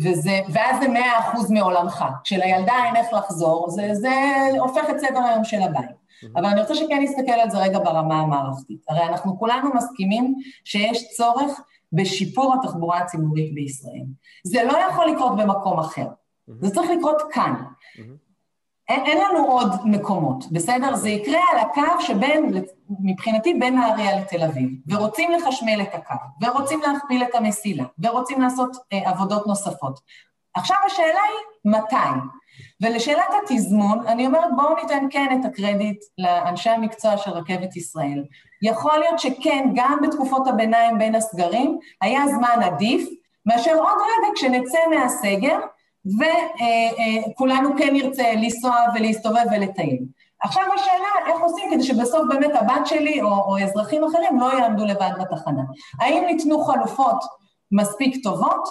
[0.03, 2.05] וזה, ואז זה מאה אחוז מעולמך.
[2.23, 4.11] כשלילדה אין איך לחזור, זה, זה
[4.59, 6.05] הופך את סדר היום של הבית.
[6.35, 8.79] אבל אני רוצה שכן נסתכל על זה רגע ברמה המערכתית.
[8.89, 11.61] הרי אנחנו כולנו מסכימים שיש צורך
[11.95, 14.03] בשיפור התחבורה הציבורית בישראל.
[14.43, 16.07] זה לא יכול לקרות במקום אחר,
[16.47, 17.53] זה צריך לקרות כאן.
[18.89, 20.95] אין, אין לנו עוד מקומות, בסדר?
[20.95, 22.53] זה יקרה על הקו שבין,
[22.99, 28.77] מבחינתי, בין נהריה לתל אביב, ורוצים לחשמל את הקו, ורוצים להכפיל את המסילה, ורוצים לעשות
[28.93, 29.99] אה, עבודות נוספות.
[30.55, 32.19] עכשיו השאלה היא, מתי?
[32.81, 38.23] ולשאלת התזמון, אני אומרת, בואו ניתן כן את הקרדיט לאנשי המקצוע של רכבת ישראל.
[38.61, 43.09] יכול להיות שכן, גם בתקופות הביניים בין הסגרים, היה זמן עדיף,
[43.45, 45.59] מאשר עוד רגע כשנצא מהסגר,
[46.19, 49.99] וכולנו כן נרצה לנסוע ולהסתובב ולטייל.
[50.43, 54.85] עכשיו השאלה, איך עושים כדי שבסוף באמת הבת שלי או, או אזרחים אחרים לא יעמדו
[54.85, 55.61] לבד בתחנה.
[55.99, 57.23] האם ניתנו חלופות
[57.71, 58.69] מספיק טובות?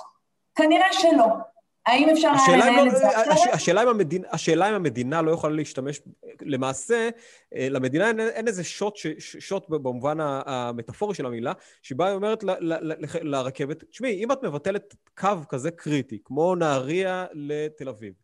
[0.54, 1.26] כנראה שלא.
[1.86, 3.54] האם אפשר היה לנהל לא, את זה אחרת?
[3.54, 6.00] השאלה אם, המדינה, השאלה אם המדינה לא יכולה להשתמש,
[6.42, 7.08] למעשה,
[7.54, 12.50] אה, למדינה אין, אין איזה שוט, שוט במובן המטאפורי של המילה, שבה היא אומרת ל,
[12.50, 18.23] ל, ל, לרכבת, תשמעי, אם את מבטלת קו כזה קריטי, כמו נהריה לתל אביב,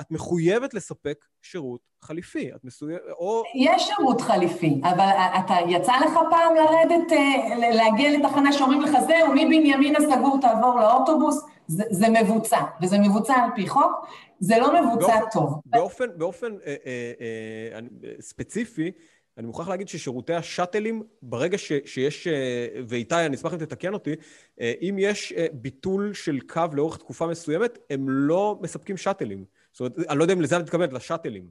[0.00, 2.50] את מחויבת לספק שירות חליפי.
[2.54, 3.42] את מסוימת, או...
[3.54, 9.32] יש שירות חליפי, אבל אתה, יצא לך פעם לרדת, אה, להגיע לתחנה שאומרים לך, זהו,
[9.34, 11.44] מבנימינה סגור תעבור לאוטובוס?
[11.66, 14.06] זה, זה מבוצע, וזה מבוצע על פי חוק,
[14.40, 15.60] זה לא מבוצע באופן, טוב.
[15.66, 17.12] באופן, באופן אה, אה,
[17.70, 18.90] אה, ספציפי,
[19.38, 24.14] אני מוכרח להגיד ששירותי השאטלים, ברגע ש, שיש, אה, ואיתי, אני אשמח אם תתקן אותי,
[24.60, 29.44] אה, אם יש ביטול של קו לאורך תקופה מסוימת, הם לא מספקים שאטלים.
[29.74, 31.48] זאת אומרת, אני לא יודע אם לזה את מתכוונת, לשאטלים.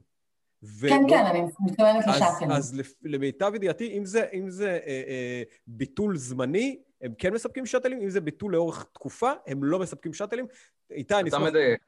[0.62, 0.88] ו...
[0.88, 2.50] כן, כן, אני מתכוונת לשאטלים.
[2.50, 8.00] אז למיטב ידיעתי, אם זה, אם זה אה, אה, ביטול זמני, הם כן מספקים שאטלים,
[8.02, 10.46] אם זה ביטול לאורך תקופה, הם לא מספקים שאטלים.
[10.90, 11.40] איתי, אני אשמח...
[11.42, 11.80] אתה מדייק.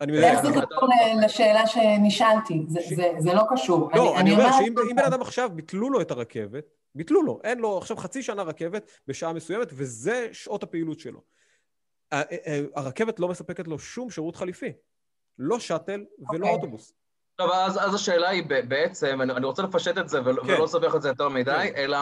[0.00, 0.34] אני מדייק.
[0.34, 0.88] איך זה קשור
[1.24, 2.62] לשאלה שנשאלתי?
[2.68, 2.92] זה, ש...
[2.92, 3.90] זה, זה לא קשור.
[3.94, 6.64] לא, אני, אני אומר שאם בן אדם עכשיו ביטלו לו את הרכבת,
[6.94, 11.20] ביטלו לו, אין לו עכשיו חצי שנה רכבת בשעה מסוימת, וזה שעות הפעילות שלו.
[12.76, 14.72] הרכבת לא מספקת לו שום שירות חליפי.
[15.38, 16.34] לא שאטל ולא okay.
[16.34, 16.50] אוקיי.
[16.50, 16.92] אוטובוס.
[17.36, 20.48] טוב, אז, אז השאלה היא בעצם, אני, אני רוצה לפשט את זה ולא, כן.
[20.48, 21.76] ולא לסבך את זה יותר מדי, כן.
[21.76, 21.98] אלא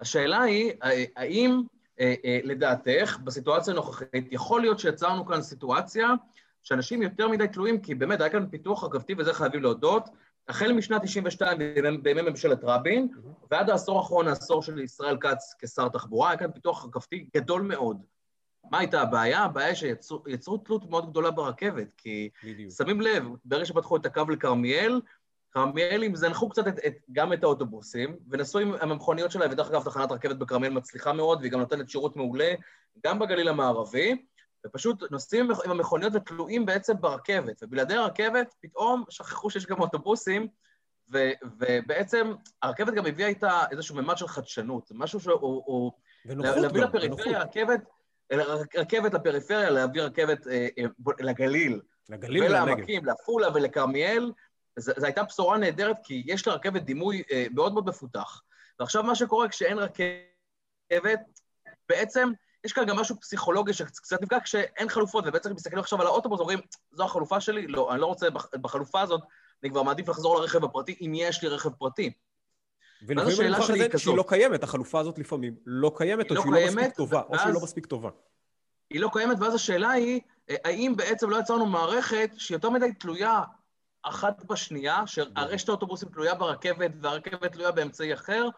[0.00, 0.72] השאלה היא,
[1.16, 1.62] האם
[2.00, 6.08] אה, אה, לדעתך, בסיטואציה הנוכחית, יכול להיות שיצרנו כאן סיטואציה
[6.62, 10.08] שאנשים יותר מדי תלויים, כי באמת היה כאן פיתוח רכבתי, וזה חייבים להודות,
[10.48, 13.46] החל משנת 92' בימי ממשלת רבין, mm-hmm.
[13.50, 18.02] ועד העשור האחרון, העשור של ישראל כץ כשר תחבורה, היה כאן פיתוח רכבתי גדול מאוד.
[18.70, 19.44] מה הייתה הבעיה?
[19.44, 22.72] הבעיה שיצרו תלות מאוד גדולה ברכבת, כי בדיוק.
[22.72, 25.00] שמים לב, ברגע שפתחו את הקו לכרמיאל,
[25.50, 30.12] כרמיאלים זנחו קצת את, את, גם את האוטובוסים, ונסעו עם המכוניות שלהם, ודרך אגב, תחנת
[30.12, 32.54] רכבת בכרמיאל מצליחה מאוד, והיא גם נותנת שירות מעולה,
[33.04, 34.24] גם בגליל המערבי,
[34.66, 40.48] ופשוט נוסעים עם המכוניות ותלויים בעצם ברכבת, ובלעדי הרכבת פתאום שכחו שיש גם אוטובוסים,
[41.12, 41.18] ו,
[41.58, 45.92] ובעצם הרכבת גם הביאה איתה איזשהו ממד של חדשנות, משהו שהוא...
[46.26, 47.80] ונוחות להביא לפריפריה, רכבת,
[48.76, 50.84] רכבת לפריפריה, להביא רכבת אה, אה,
[51.20, 51.80] לגליל.
[52.08, 54.32] לגליל ולעמקים, לעפולה ולכרמיאל,
[54.76, 58.42] זו הייתה בשורה נהדרת, כי יש לרכבת דימוי אה, מאוד מאוד מפותח.
[58.80, 61.20] ועכשיו מה שקורה כשאין רכבת,
[61.88, 62.30] בעצם
[62.64, 66.60] יש כאן גם משהו פסיכולוגי שקצת נפגע כשאין חלופות, ובעצם מסתכלים עכשיו על האוטובוס ואומרים,
[66.92, 67.66] זו החלופה שלי?
[67.66, 68.26] לא, אני לא רוצה
[68.60, 69.20] בחלופה הזאת,
[69.62, 72.12] אני כבר מעדיף לחזור לרכב הפרטי, אם יש לי רכב פרטי.
[73.02, 76.52] ולפעמים אני מוכרח לזה שהיא לא קיימת, החלופה הזאת לפעמים לא קיימת, או לא שהיא
[76.52, 78.10] לא מספיק טובה, או שהיא לא מספיק טובה.
[78.90, 80.20] היא לא קיימת, ואז השאלה היא,
[80.50, 83.42] אה, האם בעצם לא יצרנו מערכת שיותר מדי תלויה
[84.02, 88.48] אחת בשנייה, שהרשת האוטובוסים תלויה ברכבת והרכבת תלויה באמצעי אחר,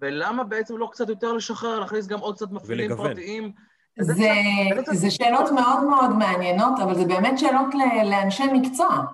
[0.00, 3.52] ולמה בעצם לא קצת יותר לשחרר, להכניס גם עוד קצת מפעילים פרטיים?
[4.00, 7.74] זה, זה, זה שאלות מאוד מאוד מעניינות, אבל זה באמת שאלות
[8.04, 9.04] לאנשי מקצוע.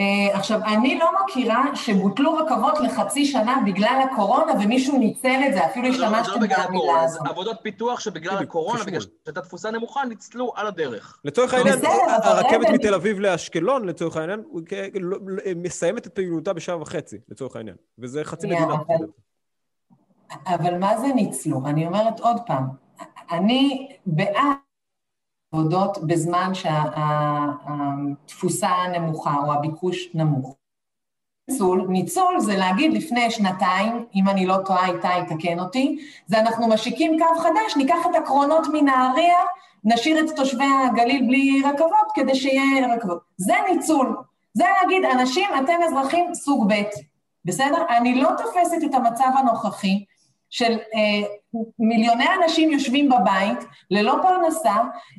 [0.00, 5.66] Uh, עכשיו, אני לא מכירה שבוטלו רכבות לחצי שנה בגלל הקורונה ומישהו ניצל את זה,
[5.66, 7.26] אפילו לא, לא, השתמשתם במילה הזאת.
[7.26, 11.20] עבודות פיתוח שבגלל הקורונה, בגלל שהייתה תפוסה נמוכה, ניצלו על הדרך.
[11.24, 11.78] לצורך העניין,
[12.22, 14.42] הרכבת מתל אביב לאשקלון, לצורך העניין,
[14.94, 15.18] לא,
[15.56, 18.74] מסיימת את פעילותה בשעה וחצי, לצורך העניין, וזה חצי מדינה.
[20.46, 21.66] אבל מה זה ניצלו?
[21.66, 22.64] אני אומרת עוד פעם,
[23.30, 24.69] אני בעד...
[25.52, 26.52] עבודות בזמן
[28.24, 30.56] שהתפוסה נמוכה או הביקוש נמוך.
[31.48, 36.68] ניצול, ניצול זה להגיד לפני שנתיים, אם אני לא טועה איתי, תקן אותי, זה אנחנו
[36.68, 39.38] משיקים קו חדש, ניקח את הקרונות מנהריה,
[39.84, 43.20] נשאיר את תושבי הגליל בלי רכבות כדי שיהיה רכבות.
[43.36, 44.16] זה ניצול.
[44.54, 46.82] זה להגיד, אנשים, אתם אזרחים סוג ב',
[47.44, 47.84] בסדר?
[47.88, 50.04] אני לא תופסת את המצב הנוכחי
[50.50, 51.28] של אה,
[51.78, 53.58] מיליוני אנשים יושבים בבית
[53.90, 54.74] ללא פרנסה,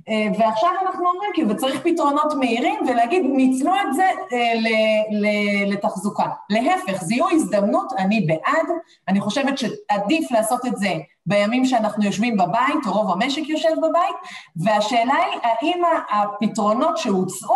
[0.10, 4.68] אה, ועכשיו אנחנו אומרים, כי וצריך פתרונות מהירים, ולהגיד, ניצלו את זה אה, ל,
[5.12, 5.28] ל,
[5.74, 6.26] לתחזוקה.
[6.50, 8.68] להפך, זיהו הזדמנות, אני בעד,
[9.08, 10.94] אני חושבת שעדיף לעשות את זה
[11.26, 14.16] בימים שאנחנו יושבים בבית, או רוב המשק יושב בבית,
[14.56, 17.56] והשאלה היא, האם הפתרונות שהוצאו,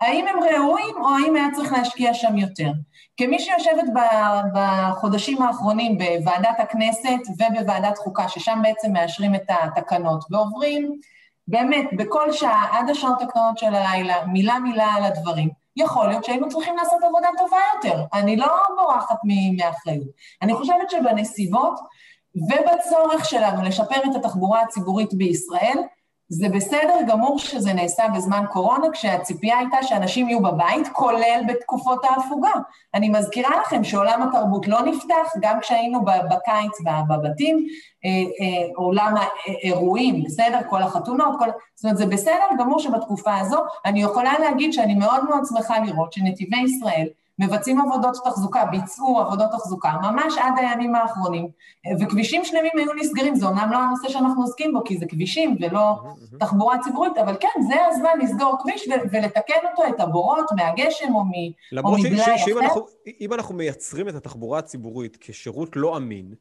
[0.00, 2.70] האם הם ראויים, או האם היה צריך להשקיע שם יותר.
[3.16, 3.84] כמי שיושבת
[4.54, 11.00] בחודשים האחרונים בוועדת הכנסת ובוועדת חוקה, ששם בעצם מאשרים את התקנות, ועוברים
[11.48, 16.48] באמת בכל שעה, עד השעות הקטנות של הלילה, מילה מילה על הדברים, יכול להיות שהיינו
[16.48, 18.02] צריכים לעשות עבודה טובה יותר.
[18.12, 19.16] אני לא בורחת
[19.56, 20.08] מאחריות.
[20.42, 21.80] אני חושבת שבנסיבות
[22.34, 25.78] ובצורך שלנו לשפר את התחבורה הציבורית בישראל,
[26.28, 32.52] זה בסדר גמור שזה נעשה בזמן קורונה, כשהציפייה הייתה שאנשים יהיו בבית, כולל בתקופות ההפוגה.
[32.94, 36.72] אני מזכירה לכם שעולם התרבות לא נפתח, גם כשהיינו בקיץ
[37.08, 37.66] בבתים,
[38.04, 40.58] אה, אה, עולם האירועים, בסדר?
[40.68, 41.48] כל החתונות, כל...
[41.74, 46.12] זאת אומרת, זה בסדר גמור שבתקופה הזו, אני יכולה להגיד שאני מאוד מאוד שמחה לראות
[46.12, 47.06] שנתיבי ישראל,
[47.38, 51.48] מבצעים עבודות תחזוקה, ביצעו עבודות תחזוקה, ממש עד הימים האחרונים,
[52.00, 55.94] וכבישים שלמים היו נסגרים, זה אומנם לא הנושא שאנחנו עוסקים בו, כי זה כבישים ולא
[56.38, 61.52] תחבורה ציבורית, אבל כן, זה הזמן לסגור כביש ולתקן אותו, את הבורות מהגשם או מבלאי
[61.52, 61.72] אחר.
[61.72, 66.34] למרות שאם אנחנו מייצרים את התחבורה הציבורית כשרות לא אמין,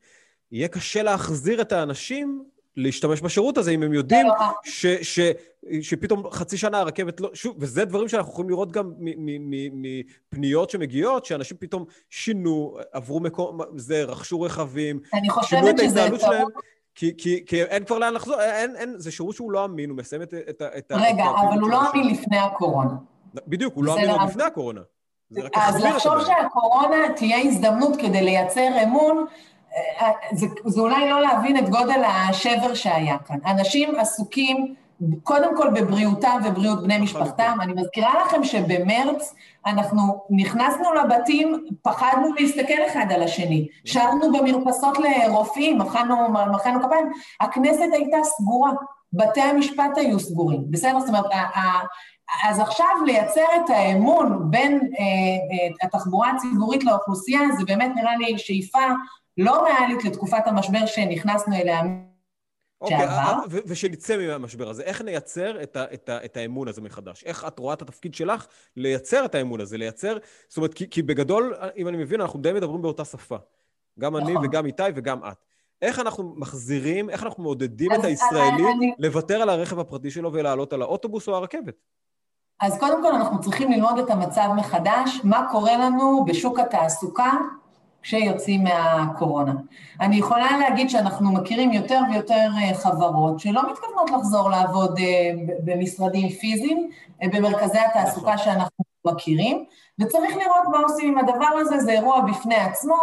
[0.51, 2.43] יהיה קשה להחזיר את האנשים
[2.77, 4.27] להשתמש בשירות הזה, אם הם יודעים
[4.63, 5.19] ש, ש,
[5.81, 7.29] שפתאום חצי שנה הרכבת לא...
[7.33, 8.93] שוב, וזה דברים שאנחנו יכולים לראות גם
[9.71, 14.99] מפניות שמגיעות, שאנשים פתאום שינו, עברו מקום, זה, רכשו רכבים,
[15.41, 16.47] שינו את ההתנהלות שלהם.
[16.95, 19.97] כי, כי, כי אין כבר לאן לחזור, אין, אין, זה שירות שהוא לא אמין, הוא
[19.97, 22.93] מסיים את, את, את רגע, את אבל הוא לא אמין לפני הקורונה.
[23.47, 24.81] בדיוק, הוא לא אמין עוד לפני הקורונה.
[25.55, 29.25] אז לחשוב שהקורונה תהיה הזדמנות כדי לייצר אמון,
[30.31, 33.37] זה, זה אולי לא להבין את גודל השבר שהיה כאן.
[33.45, 34.75] אנשים עסוקים
[35.23, 37.57] קודם כל בבריאותם ובריאות בני משפחתם.
[37.61, 43.67] אני מזכירה לכם שבמרץ אנחנו נכנסנו לבתים, פחדנו להסתכל אחד על השני.
[43.85, 46.15] שרנו במרפסות לרופאים, מחאנו,
[46.53, 47.11] מחאנו כפיים.
[47.41, 48.71] הכנסת הייתה סגורה,
[49.13, 50.61] בתי המשפט היו סגורים.
[50.69, 50.99] בסדר?
[50.99, 51.25] זאת אומרת,
[52.43, 58.37] אז עכשיו לייצר את האמון בין אה, אה, התחבורה הציבורית לאוכלוסייה, זה באמת נראה לי
[58.37, 58.79] שאיפה
[59.37, 61.81] לא ריאלית לתקופת המשבר שנכנסנו אליה
[62.81, 63.13] אוקיי, שעבר.
[63.13, 67.23] אה, ושנצא מהמשבר הזה, איך נייצר את, ה, את, ה, את האמון הזה מחדש?
[67.23, 70.17] איך את רואה את התפקיד שלך לייצר את האמון הזה, לייצר...
[70.47, 73.37] זאת אומרת, כי, כי בגדול, אם אני מבין, אנחנו די מדברים באותה שפה.
[73.99, 74.37] גם נכון.
[74.37, 75.45] אני וגם איתי וגם את.
[75.81, 78.93] איך אנחנו מחזירים, איך אנחנו מעודדים את הישראלי אני...
[78.99, 81.75] לוותר על הרכב הפרטי שלו ולעלות על האוטובוס או הרכבת?
[82.59, 87.31] אז קודם כל אנחנו צריכים ללמוד את המצב מחדש, מה קורה לנו בשוק התעסוקה
[88.05, 89.53] כשיוצאים מהקורונה.
[90.01, 95.31] אני יכולה להגיד שאנחנו מכירים יותר ויותר אה, חברות שלא מתכוונות לחזור לעבוד אה,
[95.63, 96.89] במשרדים פיזיים,
[97.23, 98.45] אה, במרכזי התעסוקה נכון.
[98.45, 99.65] שאנחנו מכירים,
[100.01, 102.95] וצריך לראות מה עושים עם הדבר הזה, זה אירוע בפני עצמו,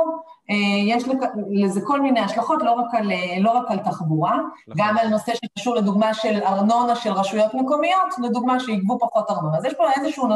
[0.87, 1.05] יש
[1.51, 4.75] לזה כל מיני השלכות, לא רק על, לא רק על תחבורה, נכון.
[4.77, 9.59] גם על נושא שקשור לדוגמה של ארנונה של רשויות מקומיות, לדוגמה שיגבו פחות ארנונה.
[9.59, 10.29] אז יש פה איזשהו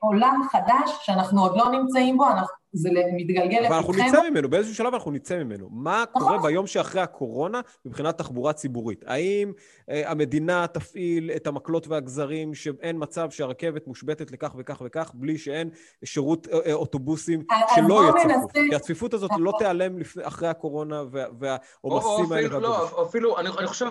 [0.00, 3.66] עולם חדש שאנחנו עוד לא נמצאים בו, אנחנו זה מתגלגל לפתחנו.
[3.66, 5.68] אבל אנחנו נצא ממנו, באיזשהו שלב אנחנו נצא ממנו.
[5.72, 6.22] מה נכון.
[6.22, 9.04] קורה ביום שאחרי הקורונה מבחינת תחבורה ציבורית?
[9.06, 9.52] האם
[9.90, 15.70] אה, המדינה תפעיל את המקלות והגזרים שאין מצב שהרכבת מושבתת לכך וכך וכך, בלי שאין
[16.04, 17.42] שירות אה, אה אוטובוסים
[17.74, 18.52] שלא יהיה צפוף?
[18.52, 19.58] כי הצפיפות הזאת לא נכון.
[19.58, 21.02] תיעלם לפני, אחרי הקורונה
[21.38, 22.58] והעומסים האלה.
[22.58, 23.86] לא, אפילו, אני, אני חושב,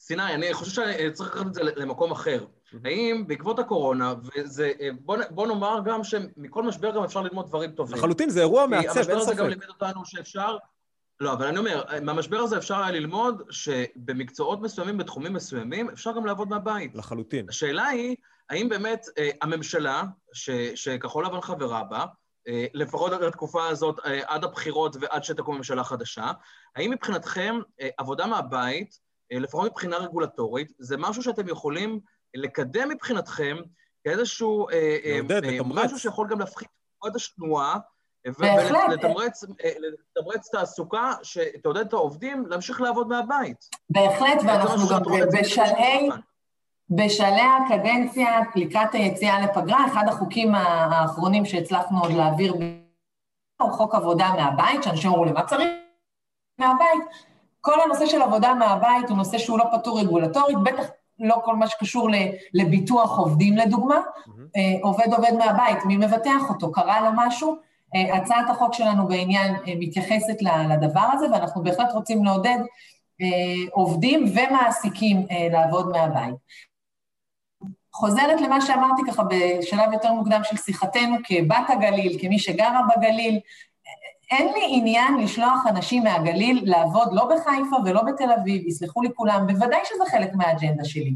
[0.00, 2.44] סיני, אני חושב שאני צריך לקחת את זה למקום אחר.
[2.84, 7.70] האם בעקבות הקורונה, וזה, אה, בוא, בוא נאמר גם שמכל משבר גם אפשר ללמוד דברים
[7.70, 7.96] טובים.
[7.96, 8.98] לחלוטין, זה אירוע מעצב, אין ספק.
[8.98, 10.56] המשבר הזה גם לימד אותנו שאפשר...
[11.20, 16.26] לא, אבל אני אומר, מהמשבר הזה אפשר היה ללמוד שבמקצועות מסוימים, בתחומים מסוימים, אפשר גם
[16.26, 16.94] לעבוד מהבית.
[16.94, 17.46] לחלוטין.
[17.48, 18.16] השאלה היא,
[18.50, 22.04] האם באמת אה, הממשלה, ש, שכחול לבן חברה בה,
[22.48, 26.30] אה, לפחות עד התקופה הזאת, אה, עד הבחירות ועד שתקום ממשלה חדשה,
[26.76, 32.00] האם מבחינתכם אה, עבודה מהבית, אה, לפחות מבחינה רגולטורית, זה משהו שאתם יכולים
[32.34, 33.56] לקדם מבחינתכם
[34.04, 34.68] כאיזשהו...
[34.68, 35.84] אה, אה, לעודד, אה, לתמרץ.
[35.84, 36.68] משהו שיכול גם להפחית
[37.06, 37.78] את השנועה,
[38.38, 39.44] ולתמרץ
[40.52, 43.68] תעסוקה שתעודד את העובדים להמשיך לעבוד מהבית.
[43.90, 45.00] בהחלט, ואנחנו גם
[45.40, 46.08] בשלהי...
[46.90, 52.54] בשלהי הקדנציה, לקראת היציאה לפגרה, אחד החוקים האחרונים שהצלחנו עוד להעביר
[53.60, 55.68] הוא חוק עבודה מהבית, שאנשים אמרו לי, מה צריך
[56.58, 57.02] מהבית?
[57.60, 60.84] כל הנושא של עבודה מהבית הוא נושא שהוא לא פטור רגולטורית, בטח
[61.18, 62.08] לא כל מה שקשור
[62.54, 64.58] לביטוח עובדים לדוגמה, mm-hmm.
[64.82, 67.56] עובד עובד מהבית, מי מבטח אותו, קרה לו משהו?
[67.94, 72.58] אה, הצעת החוק שלנו בעניין אה, מתייחסת לדבר הזה, ואנחנו בהחלט רוצים לעודד
[73.70, 76.34] עובדים ומעסיקים לעבוד מהבית.
[77.98, 83.40] חוזרת למה שאמרתי ככה בשלב יותר מוקדם של שיחתנו כבת הגליל, כמי שגרה בגליל,
[84.30, 89.46] אין לי עניין לשלוח אנשים מהגליל לעבוד לא בחיפה ולא בתל אביב, יסלחו לי כולם,
[89.46, 91.14] בוודאי שזה חלק מהאג'נדה שלי.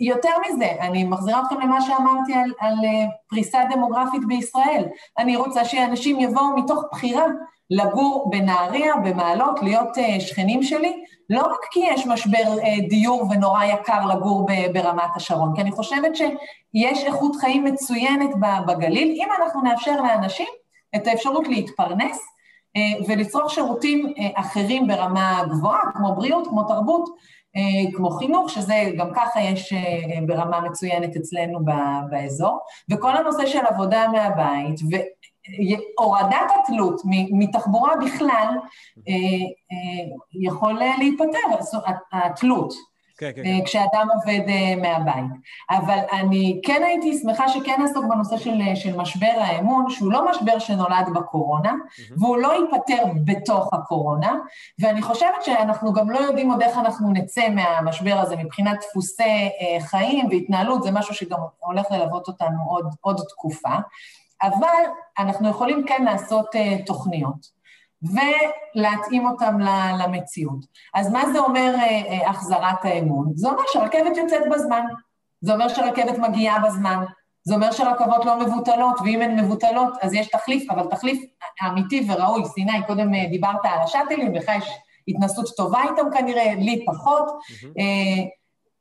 [0.00, 4.84] יותר מזה, אני מחזירה אתכם למה שאמרתי על, על uh, פריסה דמוגרפית בישראל.
[5.18, 7.24] אני רוצה שאנשים יבואו מתוך בחירה
[7.70, 13.64] לגור בנהריה, במעלות, להיות uh, שכנים שלי, לא רק כי יש משבר uh, דיור ונורא
[13.64, 18.30] יקר לגור ברמת השרון, כי אני חושבת שיש איכות חיים מצוינת
[18.66, 20.48] בגליל, אם אנחנו נאפשר לאנשים
[20.96, 22.37] את האפשרות להתפרנס, אה,
[23.08, 27.08] ולצרוך שירותים אה, אחרים ברמה גבוהה, כמו בריאות, כמו תרבות,
[27.96, 29.72] כמו חינוך, שזה גם ככה יש
[30.26, 31.58] ברמה מצוינת אצלנו
[32.10, 32.58] באזור,
[32.90, 37.00] וכל הנושא של עבודה מהבית, והורדת התלות
[37.30, 38.54] מתחבורה בכלל
[40.32, 41.78] יכול להיפטר,
[42.12, 42.74] התלות.
[43.18, 43.64] כן, כן, כן.
[43.64, 45.24] כשאדם עובד אה, מהבית.
[45.70, 50.30] אבל אני כן הייתי שמחה שכן נעסוק בנושא של, אה, של משבר האמון, שהוא לא
[50.30, 52.12] משבר שנולד בקורונה, mm-hmm.
[52.18, 54.34] והוא לא ייפתר בתוך הקורונה,
[54.78, 59.80] ואני חושבת שאנחנו גם לא יודעים עוד איך אנחנו נצא מהמשבר הזה מבחינת דפוסי אה,
[59.80, 63.76] חיים והתנהלות, זה משהו שגם הולך ללוות אותנו עוד, עוד תקופה,
[64.42, 64.84] אבל
[65.18, 66.46] אנחנו יכולים כן לעשות
[66.86, 67.57] תוכניות.
[68.02, 69.58] ולהתאים אותם
[69.98, 70.64] למציאות.
[70.94, 73.32] אז מה זה אומר אה, אה, החזרת האמון?
[73.34, 74.84] זה אומר שהרכבת יוצאת בזמן,
[75.40, 77.04] זה אומר שהרכבת מגיעה בזמן,
[77.42, 81.22] זה אומר שרכבות לא מבוטלות, ואם הן מבוטלות אז יש תחליף, אבל תחליף
[81.66, 82.44] אמיתי וראוי.
[82.44, 84.70] סיני, קודם אה, דיברת על השאטלים, לך יש
[85.08, 87.24] התנסות טובה איתם כנראה, לי פחות.
[87.28, 87.80] Mm-hmm.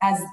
[0.01, 0.23] אז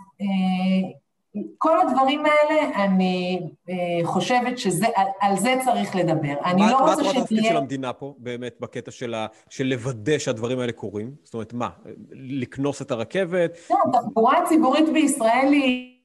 [1.59, 3.74] כל הדברים האלה, אני אה,
[4.05, 6.35] חושבת שזה, על, על זה צריך לדבר.
[6.45, 7.12] אני מה, לא רוצה שתהיה...
[7.12, 11.14] מה התפקיד של המדינה פה, באמת, בקטע של, ה, של לוודא שהדברים האלה קורים?
[11.24, 11.68] זאת אומרת, מה?
[12.12, 13.59] לקנוס את הרכבת?
[13.70, 15.99] לא, התחבורה הציבורית בישראל היא,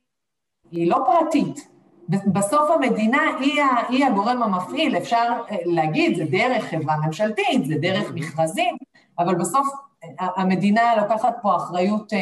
[0.72, 1.68] היא לא פרטית.
[2.10, 8.12] בסוף המדינה היא, היא הגורם המפעיל, אפשר אה, להגיד, זה דרך חברה ממשלתית, זה דרך
[8.14, 8.76] מכרזים,
[9.20, 9.68] אבל בסוף
[10.04, 12.14] אה, המדינה לוקחת פה אחריות...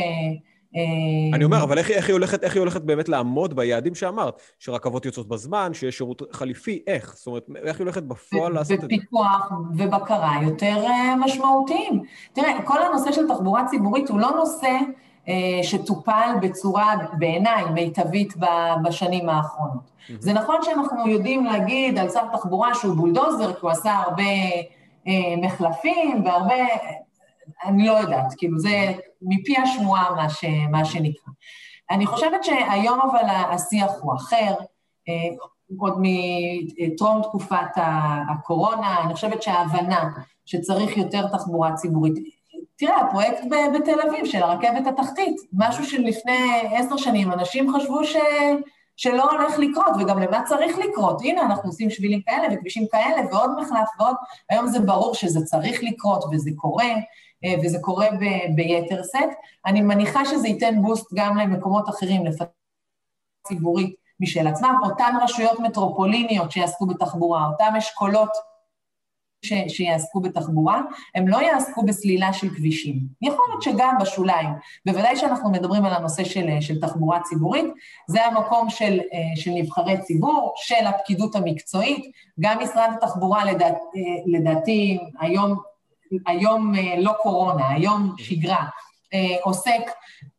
[0.78, 3.96] אה, אה, אני אומר, אבל איך, איך, היא הולכת, איך היא הולכת באמת לעמוד ביעדים
[3.96, 4.42] שאמרת?
[4.60, 7.16] שרכבות יוצאות בזמן, שיש שירות חליפי, איך?
[7.18, 8.88] זאת אומרת, איך היא הולכת בפועל לעשות את זה?
[8.88, 12.04] בפיקוח ובקרה יותר אה, משמעותיים.
[12.34, 14.78] תראה, כל הנושא של תחבורה ציבורית הוא לא נושא
[15.28, 18.34] אה, שטופל בצורה, בעיניי, מיטבית
[18.84, 19.82] בשנים האחרונות.
[19.82, 20.14] Mm-hmm.
[20.20, 24.24] זה נכון שאנחנו יודעים להגיד על שר תחבורה שהוא בולדוזר, כי הוא עשה הרבה
[25.42, 26.56] מחלפים והרבה...
[27.64, 31.34] אני לא יודעת, כאילו זה מפי השמועה מה, ש, מה שנקרא.
[31.92, 34.54] אני חושבת שהיום אבל השיח הוא אחר,
[35.10, 35.36] אה,
[35.80, 37.78] עוד מטרום תקופת
[38.30, 40.10] הקורונה, אני חושבת שההבנה
[40.46, 42.14] שצריך יותר תחבורה ציבורית,
[42.78, 43.44] תראה, הפרויקט
[43.76, 48.16] בתל אביב של הרכבת התחתית, משהו שלפני עשר שנים אנשים חשבו ש...
[48.98, 51.22] שלא הולך לקרות, וגם למה צריך לקרות.
[51.22, 54.16] הנה, אנחנו עושים שבילים כאלה וכבישים כאלה ועוד מחלף ועוד,
[54.50, 56.90] היום זה ברור שזה צריך לקרות וזה קורה.
[57.46, 59.16] אה, וזה קורה ב- ביתר סט.
[59.66, 62.46] אני מניחה שזה ייתן בוסט גם למקומות אחרים, לפתח
[63.48, 64.76] ציבורית משל עצמם.
[64.84, 68.30] אותן רשויות מטרופוליניות שיעסקו בתחבורה, אותם אשכולות
[69.46, 70.82] ש- שיעסקו בתחבורה,
[71.16, 73.00] הם לא יעסקו בסלילה של כבישים.
[73.22, 74.50] יכול להיות שגם בשוליים,
[74.86, 77.66] בוודאי שאנחנו מדברים על הנושא של, של תחבורה ציבורית,
[78.08, 84.02] זה המקום של, אה, של נבחרי ציבור, של הפקידות המקצועית, גם משרד התחבורה לדעת, אה,
[84.26, 85.58] לדעתי היום
[86.28, 88.66] היום אה, לא קורונה, היום שגרה,
[89.14, 89.82] אה, עוסק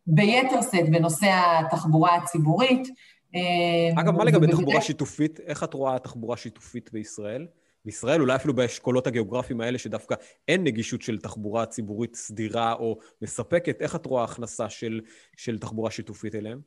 [0.07, 2.89] ביתר שאת בנושא התחבורה הציבורית.
[3.35, 5.41] אה, אגב, מה לגבי תחבורה שיתופית?
[5.41, 7.47] איך את רואה תחבורה שיתופית בישראל?
[7.85, 10.15] בישראל, אולי אפילו באשכולות הגיאוגרפיים האלה, שדווקא
[10.49, 15.01] אין נגישות של תחבורה ציבורית סדירה או מספקת, איך את רואה הכנסה של,
[15.37, 16.61] של תחבורה שיתופית אליהם?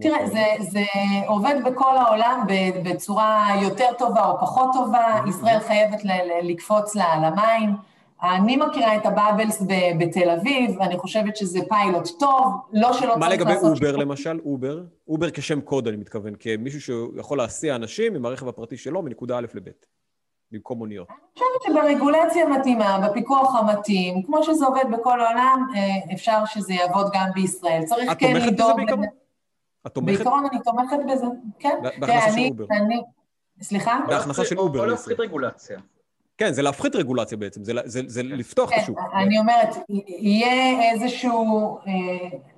[0.00, 0.84] תראה, זה, זה
[1.26, 2.46] עובד בכל העולם
[2.84, 5.20] בצורה יותר טובה או פחות טובה.
[5.28, 6.00] ישראל חייבת
[6.42, 7.70] לקפוץ לה על המים.
[8.22, 9.62] אני מכירה את ה Bubbles
[9.98, 13.18] בתל אביב, ואני חושבת שזה פיילוט טוב, לא שלא צריך לעשות...
[13.18, 14.40] מה לגבי אובר למשל?
[14.44, 14.82] אובר?
[15.08, 19.46] אובר כשם קוד, אני מתכוון, כמישהו שיכול להסיע אנשים עם הרכב הפרטי שלו מנקודה א'
[19.54, 19.68] לב',
[20.52, 21.08] במקום מוניות.
[21.10, 27.06] אני חושבת שברגולציה מתאימה, בפיקוח המתאים, כמו שזה עובד בכל העולם, אה, אפשר שזה יעבוד
[27.14, 27.82] גם בישראל.
[27.84, 28.46] צריך כן לדאוג...
[28.46, 29.04] את תומכת בזה בעיקרון?
[29.86, 30.16] את תומכת?
[30.16, 31.26] בעיקרון אני תומכת בזה,
[31.58, 31.78] כן.
[32.00, 32.64] בהכנסה של אובר.
[33.62, 34.00] סליחה?
[34.08, 34.80] בהכנסה של אובר.
[34.80, 35.78] או להפחית רגולציה.
[36.38, 38.98] כן, זה להפחית רגולציה בעצם, זה, זה, זה לפתוח כן, את השוק.
[39.14, 39.76] אני אומרת,
[40.18, 41.92] יהיה איזשהו, אה,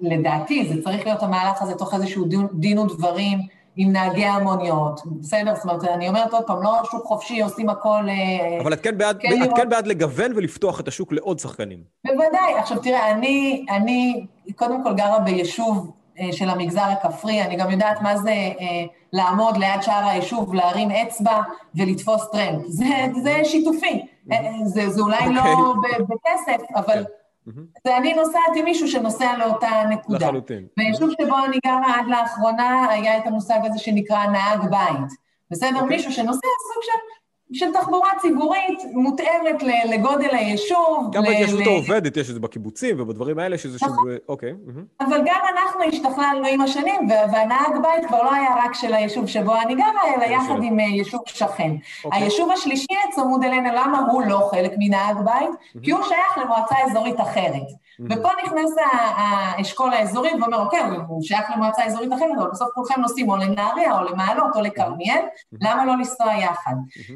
[0.00, 3.38] לדעתי, זה צריך להיות המהלך הזה תוך איזשהו דין, דין ודברים
[3.76, 5.54] עם נהגי המוניות, בסדר?
[5.54, 8.08] זאת אומרת, אני אומרת עוד פעם, לא שוק חופשי, עושים הכל...
[8.08, 9.50] אה, אבל את כן בעד, כן, את.
[9.56, 11.78] כן בעד לגוון ולפתוח את השוק לעוד שחקנים.
[12.06, 12.54] בוודאי.
[12.58, 15.92] עכשיו, תראה, אני, אני קודם כל גרה ביישוב
[16.32, 21.40] של המגזר הכפרי, אני גם יודעת מה זה אה, לעמוד ליד שער היישוב, להרים אצבע
[21.74, 22.62] ולתפוס טרמפ.
[22.66, 22.84] זה,
[23.22, 24.06] זה שיתופי.
[24.32, 25.30] אה, זה, זה אולי okay.
[25.30, 26.04] לא אוקיי.
[26.08, 27.04] בכסף, אבל
[27.44, 27.50] כן.
[27.84, 30.26] זה אני נוסעת עם מישהו שנוסע לאותה נקודה.
[30.26, 30.66] לחלוטין.
[30.76, 35.12] ביישוב שבו אני גרה עד לאחרונה, היה את המושג הזה שנקרא נהג בית.
[35.50, 35.68] בסדר?
[35.68, 35.74] Okay.
[35.74, 35.96] אוקיי.
[35.96, 37.23] מישהו שנוסע סוג של...
[37.54, 41.08] של תחבורה ציבורית מותאמת לגודל היישוב.
[41.12, 43.88] גם בהתיישבות העובדת יש את זה בקיבוצים ובדברים האלה, שזה שוב...
[43.88, 44.16] נכון.
[44.28, 44.52] אוקיי.
[45.00, 49.54] אבל גם אנחנו השתכללנו עם השנים, והנהג בית כבר לא היה רק של היישוב שבו
[49.56, 51.70] אני גרה, אלא יחד עם אה, יישוב שכן.
[52.04, 52.22] אוקיי.
[52.22, 55.82] היישוב השלישי צמוד אלינו, למה הוא לא חלק מנהג בית?
[55.82, 57.83] כי הוא שייך למועצה אזורית אחרת.
[58.00, 58.70] ופה נכנס
[59.16, 63.98] האשכול האזורי ואומר, אוקיי, הוא שייך למועצה אזורית אחרת, אבל בסוף כולכם נוסעים או לנהריה
[63.98, 65.20] או למעלות או לכרמיאל,
[65.52, 66.74] למה לא לנסוע יחד?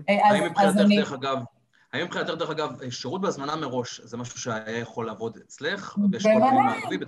[0.09, 1.39] האם מבחינתך, דרך אגב,
[1.93, 5.97] האם מבחינתך, דרך אגב, שירות בהזמנה מראש זה משהו שהיה יכול לעבוד אצלך?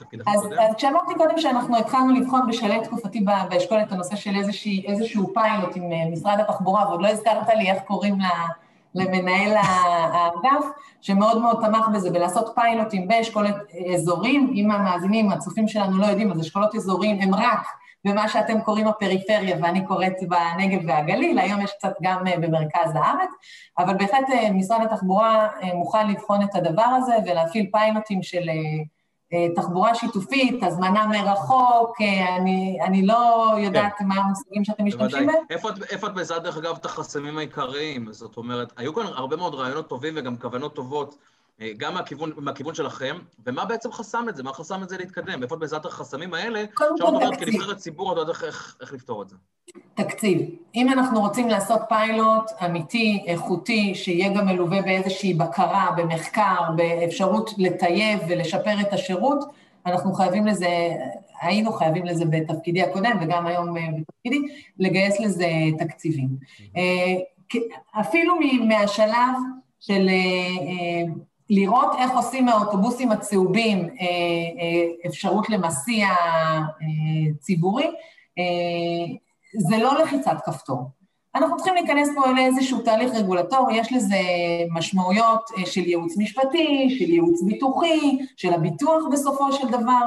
[0.02, 0.28] הקודם?
[0.66, 4.30] אז כשאמרתי קודם שאנחנו התחלנו לבחון בשלהי תקופתי באשכול את הנושא של
[4.86, 8.18] איזשהו פיילוט עם אה, משרד התחבורה, ועוד לא הזכרת לי איך קוראים
[8.94, 10.66] למנהל האגף,
[11.00, 13.54] שמאוד מאוד תמך בזה, בלעשות פיילוטים באשכולות
[13.94, 14.52] אזורים.
[14.54, 17.66] אם המאזינים, הצופים שלנו לא יודעים, אז אשכולות אזוריים הם רק
[18.04, 23.30] במה שאתם קוראים הפריפריה ואני קוראת בנגב והגליל, היום יש קצת גם אה, במרכז הארץ,
[23.78, 28.48] אבל בהחלט אה, משרד התחבורה אה, מוכן לבחון את הדבר הזה ולהפעיל פיילוטים של
[29.56, 31.96] תחבורה שיתופית, הזמנה מרחוק,
[32.38, 34.06] אני, אני לא יודעת כן.
[34.06, 35.36] מה המושגים שאתם משתמשים בהם.
[35.50, 38.12] איפה, איפה את מזהה, דרך אגב, את החסמים העיקריים?
[38.12, 41.16] זאת אומרת, היו כאן הרבה מאוד רעיונות טובים וגם כוונות טובות.
[41.60, 44.42] אה, גם מהכיוון, מהכיוון שלכם, ומה בעצם חסם את זה?
[44.42, 45.42] מה חסם את זה להתקדם?
[45.42, 49.28] איפה בעזרת החסמים האלה, עכשיו את אומרת כנבחרת ציבור, את יודעת איך, איך לפתור את
[49.28, 49.36] זה.
[49.94, 50.40] תקציב.
[50.74, 58.20] אם אנחנו רוצים לעשות פיילוט אמיתי, איכותי, שיהיה גם מלווה באיזושהי בקרה, במחקר, באפשרות לטייב
[58.28, 59.44] ולשפר את השירות,
[59.86, 60.68] אנחנו חייבים לזה,
[61.40, 64.38] היינו חייבים לזה בתפקידי הקודם וגם היום אה, בתפקידי,
[64.78, 65.46] לגייס לזה
[65.78, 66.28] תקציבים.
[66.76, 67.14] אה,
[68.00, 68.34] אפילו
[68.68, 69.34] מהשלב
[69.80, 70.08] של
[71.50, 77.90] לראות איך עושים מהאוטובוסים הצהובים אה, אה, אפשרות למסיע אה, ציבורי,
[79.58, 80.99] זה לא לחיצת כפתור.
[81.34, 84.16] אנחנו צריכים להיכנס פה לאיזשהו תהליך רגולטורי, יש לזה
[84.70, 90.02] משמעויות אה, של ייעוץ משפטי, של ייעוץ ביטוחי, של הביטוח בסופו של דבר.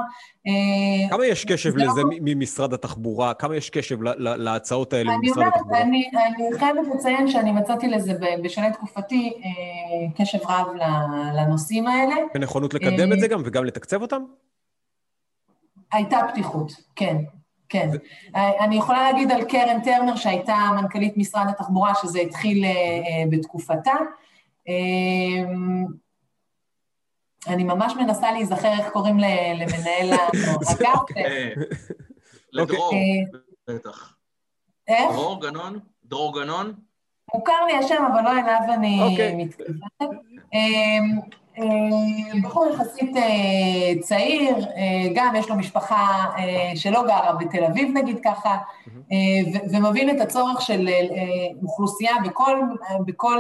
[0.48, 2.10] אה, כמה יש קשב לזה לא...
[2.22, 3.34] ממשרד התחבורה?
[3.34, 5.82] כמה יש קשב להצעות האלה ממשרד התחבורה?
[5.82, 8.14] אני אומרת, אני חייבת לציין שאני מצאתי לזה
[8.44, 10.68] בשנה תקופתי אה, קשב רב
[11.38, 12.16] לנושאים האלה.
[12.36, 14.24] ונכונות לקדם את זה גם וגם לתקצב אותם?
[15.92, 17.18] הייתה פתיחות, כן.
[17.74, 17.90] כן.
[18.36, 23.94] אני יכולה להגיד על קרן טרנר, שהייתה מנכ"לית משרד התחבורה, שזה התחיל אה, אה, בתקופתה.
[27.48, 29.18] אני ממש מנסה להיזכר איך קוראים
[29.56, 30.82] למנהל האגף.
[31.00, 31.54] אוקיי.
[32.54, 33.40] לדרור, אה,
[33.76, 34.16] בטח.
[34.88, 35.12] איך?
[35.12, 35.80] דרור גנון?
[36.06, 36.74] דרור גנון?
[37.36, 39.36] מוכר לי השם, אבל לא אליו אני אוקיי.
[39.36, 39.82] מתכוונת.
[41.60, 46.26] אה, בחור יחסית אה, צעיר, אה, גם יש לו משפחה
[46.76, 48.58] שלא גרה בתל אביב נגיד ככה,
[49.72, 50.90] ומבין את הצורך של
[51.64, 52.60] אוכלוסייה בכל,
[53.06, 53.40] בכל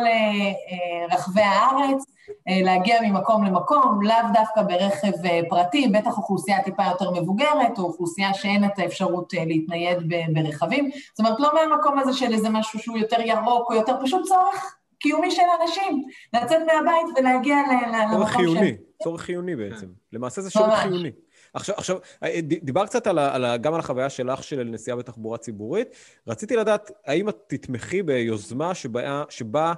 [1.11, 2.05] רחבי הארץ
[2.47, 5.11] להגיע ממקום למקום, לאו דווקא ברכב
[5.49, 9.97] פרטי, בטח אוכלוסייה טיפה יותר מבוגרת, או אוכלוסייה שאין את האפשרות להתנייד
[10.33, 10.89] ברכבים.
[11.13, 14.75] זאת אומרת, לא מהמקום הזה של איזה משהו שהוא יותר ירוק או יותר פשוט צורך
[15.03, 18.17] קיומי של אנשים, לצאת מהבית ולהגיע למקום של...
[18.17, 19.87] צורך חיוני, צורך חיוני בעצם.
[20.13, 21.11] למעשה זה שירות חיוני.
[21.53, 25.87] עכשיו, עכשיו, אה, דיברת קצת על, על, גם על החוויה שלך של נסיעה בתחבורה ציבורית.
[26.27, 29.73] רציתי לדעת, האם את תתמכי ביוזמה שבה, שבה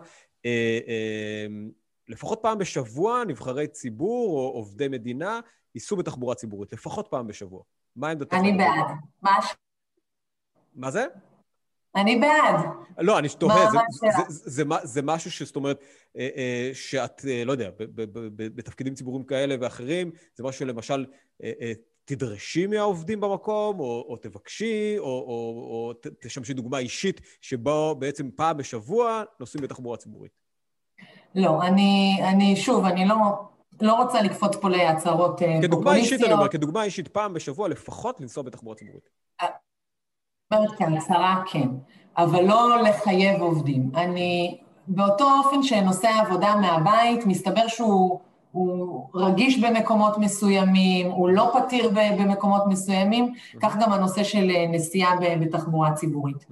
[0.45, 1.45] אה, אה,
[2.07, 5.39] לפחות פעם בשבוע נבחרי ציבור או עובדי מדינה
[5.75, 7.61] ייסעו בתחבורה ציבורית, לפחות פעם בשבוע.
[7.95, 8.33] מה עמדתך?
[8.33, 8.95] אני בעד.
[9.21, 9.39] מה
[10.75, 11.05] מה זה?
[11.95, 12.55] אני בעד.
[12.97, 15.79] לא, אני תוהה, זה, זה, זה, זה, זה משהו שזאת אומרת,
[16.17, 17.69] אה, אה, שאת, אה, לא יודע,
[18.35, 21.05] בתפקידים ציבוריים כאלה ואחרים, זה משהו שלמשל
[22.05, 28.57] תדרשי מהעובדים במקום, או, או תבקשי, או, או, או תשמשי דוגמה אישית, שבו בעצם פעם
[28.57, 30.31] בשבוע נוסעים בתחבורה ציבורית.
[31.35, 33.15] לא, אני, אני שוב, אני לא,
[33.81, 35.63] לא רוצה לקפוץ פה להצהרות פופוליסטיות.
[35.63, 39.09] כדוגמה אישית, אני אומר, כדוגמה אישית, פעם בשבוע לפחות לנסוע בתחבורה ציבורית.
[40.51, 41.67] אומרת כהצהרה כן,
[42.17, 43.91] אבל לא לחייב עובדים.
[43.95, 48.19] אני, באותו אופן שנושא העבודה מהבית, מסתבר שהוא
[49.15, 55.93] רגיש במקומות מסוימים, הוא לא פתיר במקומות מסוימים, כך גם הנושא של אה, נסיעה בתחבורה
[55.93, 56.45] ציבורית.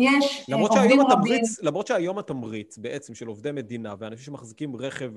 [0.00, 1.10] יש למרות עובדים רבים...
[1.10, 5.10] התמריץ, למרות שהיום התמריץ בעצם של עובדי מדינה ואנשים שמחזיקים רכב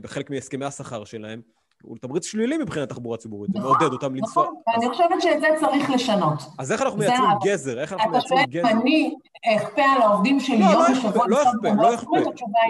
[0.00, 1.40] בחלק מהסכמי השכר שלהם,
[1.82, 4.42] הוא תמריץ שלילי מבחינת תחבורה ציבורית, זה נכון, מעודד אותם לנסוע.
[4.42, 6.42] נכון, אני חושבת שאת זה צריך לשנות.
[6.58, 7.80] אז איך אנחנו מייצרים גזר?
[7.80, 8.60] איך אנחנו מייצרים גזר?
[8.60, 9.14] אתה שואל אם אני
[9.46, 12.16] אכפה על העובדים שלי יום בשבוע לא אכפה, לא אכפה.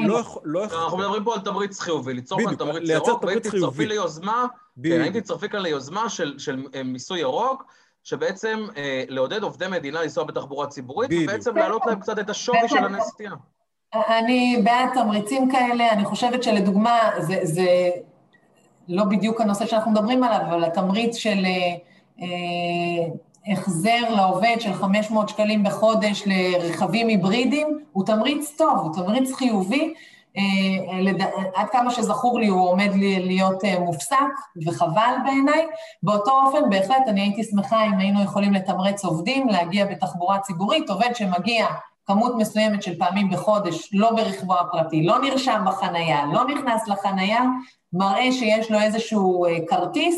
[0.06, 0.84] לא, לא אכפה.
[0.84, 4.46] אנחנו מדברים פה על תמריץ חיובי, ליצור כאן תמריץ ירוק, והייתי תצטרפי ליוזמה,
[4.84, 7.64] כן, הייתי תצטרפי כאן ליוזמה של מיסוי ירוק,
[8.04, 12.84] שבעצם אה, לעודד עובדי מדינה לנסוע בתחבורה ציבורית, ובעצם להעלות להם קצת את השווי של
[12.84, 13.34] הנסיעה.
[13.94, 17.90] אני בעד תמריצים כאלה, אני חושבת שלדוגמה, זה, זה
[18.90, 21.74] לא בדיוק הנושא שאנחנו מדברים עליו, אבל התמריץ של אה,
[22.22, 29.94] אה, החזר לעובד של 500 שקלים בחודש לרכבים היברידיים, הוא תמריץ טוב, הוא תמריץ חיובי.
[30.36, 30.42] אה.
[31.54, 34.16] עד כמה שזכור לי, הוא עומד להיות אה, מופסק,
[34.66, 35.66] וחבל בעיניי.
[36.02, 41.10] באותו אופן, בהחלט, אני הייתי שמחה אם היינו יכולים לתמרץ עובדים להגיע בתחבורה ציבורית, עובד
[41.14, 41.66] שמגיע
[42.06, 47.42] כמות מסוימת של פעמים בחודש, לא ברכבו הפרטי, לא נרשם בחנייה, לא נכנס לחנייה,
[47.92, 50.16] מראה שיש לו איזשהו אה, כרטיס,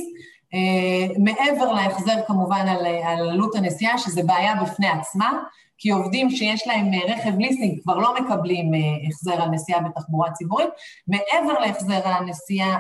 [0.55, 5.43] אה, מעבר להחזר כמובן על, על עלות הנסיעה, שזה בעיה בפני עצמה,
[5.79, 8.71] כי עובדים שיש להם אה, רכב ליסינג כבר לא מקבלים
[9.09, 10.69] החזר על נסיעה בתחבורה ציבורית.
[11.09, 12.79] מעבר להחזר הנסיעה,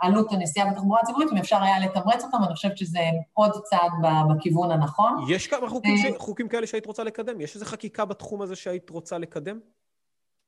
[0.00, 3.00] עלות הנסיעה בתחבורה ציבורית, אם אפשר היה לתמרץ אותם, אני חושבת שזה
[3.32, 3.92] עוד צעד
[4.30, 5.24] בכיוון הנכון.
[5.28, 6.04] יש כמה חוקים, ש...
[6.18, 7.40] חוקים כאלה שהיית רוצה לקדם?
[7.40, 9.58] יש איזו חקיקה בתחום הזה שהיית רוצה לקדם?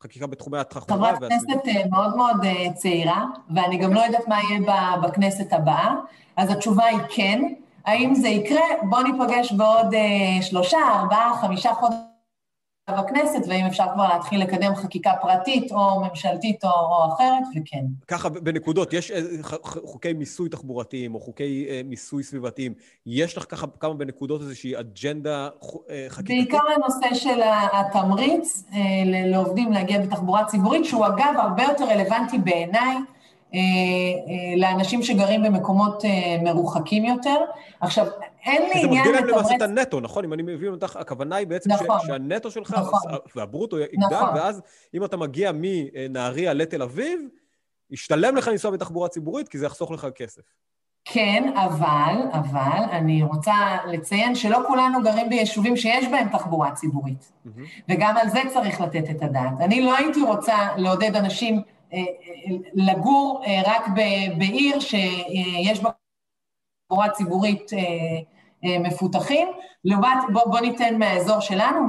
[0.03, 1.16] חקיקה בתחומי התחבורה.
[1.16, 3.24] חברת כנסת אה, מאוד מאוד אה, צעירה,
[3.55, 4.61] ואני גם לא יודעת מה יהיה
[5.03, 5.94] בכנסת הבאה,
[6.36, 7.42] אז התשובה היא כן.
[7.84, 8.62] האם זה יקרה?
[8.82, 12.08] בואו ניפגש בעוד אה, שלושה, ארבעה, חמישה חודשים.
[12.93, 17.84] בכנסת, ואם אפשר כבר להתחיל לקדם חקיקה פרטית או ממשלתית או, או אחרת, וכן.
[18.09, 19.12] ככה, בנקודות, יש
[19.62, 22.72] חוקי מיסוי תחבורתיים או חוקי אה, מיסוי סביבתיים,
[23.07, 25.49] יש לך ככה כמה בנקודות איזושהי אג'נדה
[25.91, 26.51] אה, חקיקתית?
[26.51, 27.41] בעיקר הנושא של
[27.72, 32.97] התמריץ אה, לעובדים להגיע בתחבורה ציבורית, שהוא אגב הרבה יותר רלוונטי בעיניי.
[34.57, 36.03] לאנשים שגרים במקומות
[36.45, 37.36] מרוחקים יותר.
[37.80, 38.07] עכשיו,
[38.49, 39.05] אין לי עניין לתמרץ...
[39.05, 40.24] זה מגדיל להם למעשה את הנטו, נכון?
[40.24, 43.01] אם אני מבין אותך, הכוונה היא בעצם נכון, שהנטו שלך נכון,
[43.36, 44.34] והברוטו יגדל, נכון.
[44.34, 44.62] ואז
[44.94, 47.20] אם אתה מגיע מנהריה לתל אביב,
[47.90, 50.42] ישתלם לך לנסוע בתחבורה ציבורית, כי זה יחסוך לך כסף.
[51.05, 53.55] כן, אבל, אבל, אני רוצה
[53.86, 57.82] לציין שלא כולנו גרים ביישובים שיש בהם תחבורה ציבורית, mm-hmm.
[57.88, 59.61] וגם על זה צריך לתת את הדעת.
[59.61, 62.05] אני לא הייתי רוצה לעודד אנשים אה, אה,
[62.74, 63.88] לגור אה, רק
[64.38, 65.90] בעיר שיש בה
[66.86, 67.78] תחבורה ציבורית אה,
[68.63, 69.49] מפותחים.
[69.85, 71.87] לעומת, בוא, בוא ניתן מהאזור שלנו,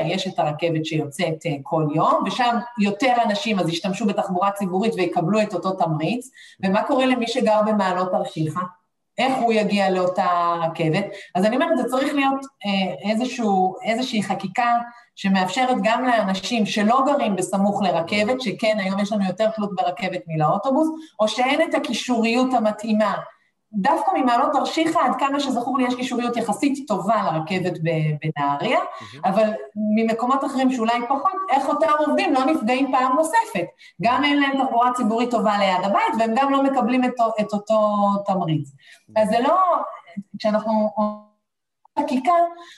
[0.00, 5.42] יש את הרכבת שיוצאת אה, כל יום, ושם יותר אנשים אז ישתמשו בתחבורה ציבורית ויקבלו
[5.42, 6.30] את אותו תמריץ,
[6.64, 8.60] ומה קורה למי שגר במעלות תרשיחא?
[9.18, 11.04] איך הוא יגיע לאותה רכבת?
[11.34, 14.78] אז אני אומרת, זה צריך להיות אה, איזשהו, איזושהי חקיקה
[15.14, 20.88] שמאפשרת גם לאנשים שלא גרים בסמוך לרכבת, שכן, היום יש לנו יותר תלות ברכבת מלאוטובוס,
[21.20, 23.14] או שאין את הקישוריות המתאימה
[23.72, 28.78] דווקא ממעלות תרשיחא, עד כמה שזכור לי, יש קישוריות יחסית טובה לרכבת בנהריה.
[29.24, 29.50] אבל
[29.96, 33.66] ממקומות אחרים שאולי פחות, איך אותם עובדים לא נפגעים פעם נוספת.
[34.02, 37.98] גם אין להם תחבורה ציבורית טובה ליד הבית, והם גם לא מקבלים את, את אותו
[38.26, 38.68] תמריץ.
[39.16, 39.56] אז זה לא...
[40.38, 40.90] כשאנחנו...
[41.98, 42.32] חקיקה,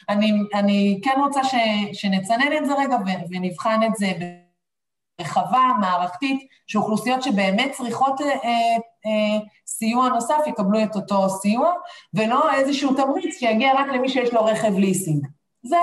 [0.09, 1.55] אני, אני כן רוצה ש,
[1.93, 2.97] שנצנן את זה רגע
[3.31, 4.13] ונבחן את זה
[5.21, 8.77] רחבה, מערכתית, שאוכלוסיות שבאמת צריכות אה, אה,
[9.67, 11.73] סיוע נוסף יקבלו את אותו סיוע,
[12.15, 15.27] ולא איזשהו תמריץ שיגיע רק למי שיש לו רכב ליסינג.
[15.63, 15.77] זה,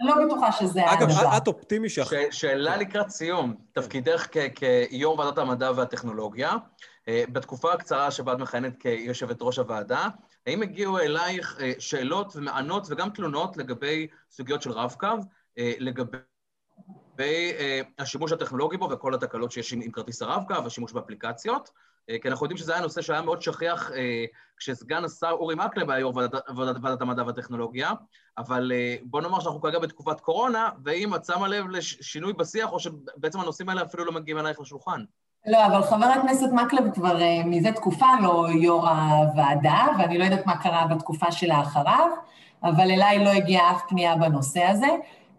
[0.00, 1.20] לא בטוחה שזה הדבר.
[1.20, 2.10] אגב, את אופטימי שאח...
[2.30, 6.56] שאלה לקראת סיום, תפקידך כיו"ר ועדת המדע והטכנולוגיה,
[7.08, 10.08] אה, בתקופה הקצרה שבה את מכהנת כיושבת ראש הוועדה,
[10.46, 15.08] האם הגיעו אלייך אה, שאלות ומענות וגם תלונות לגבי סוגיות של רב-קו,
[15.58, 16.18] אה, לגבי...
[17.18, 21.82] והשימוש הטכנולוגי בו וכל התקלות שיש עם, כרטיס הרב-קו, השימוש באפליקציות, אה,
[22.22, 24.24] כי אנחנו יודעים שזה היה נושא שהיה מאוד שכיח אה,
[24.56, 26.42] כשסגן השר אורי מקלב היה יו"ר ועדת,
[26.82, 27.90] ועדת, המדע והטכנולוגיה,
[28.38, 32.80] אבל אה, בוא נאמר שאנחנו כרגע בתקופת קורונה, ואם את שמה לב לשינוי בשיח, או
[32.80, 35.04] שבעצם הנושאים האלה אפילו לא מגיעים אלייך לשולחן.
[35.46, 40.56] לא, אבל חבר הכנסת מקלב כבר מזה תקופה לא יו"ר הוועדה, ואני לא יודעת מה
[40.62, 42.08] קרה בתקופה שלאחריו,
[42.62, 44.86] אבל אליי לא הגיעה אף פנייה בנושא הזה.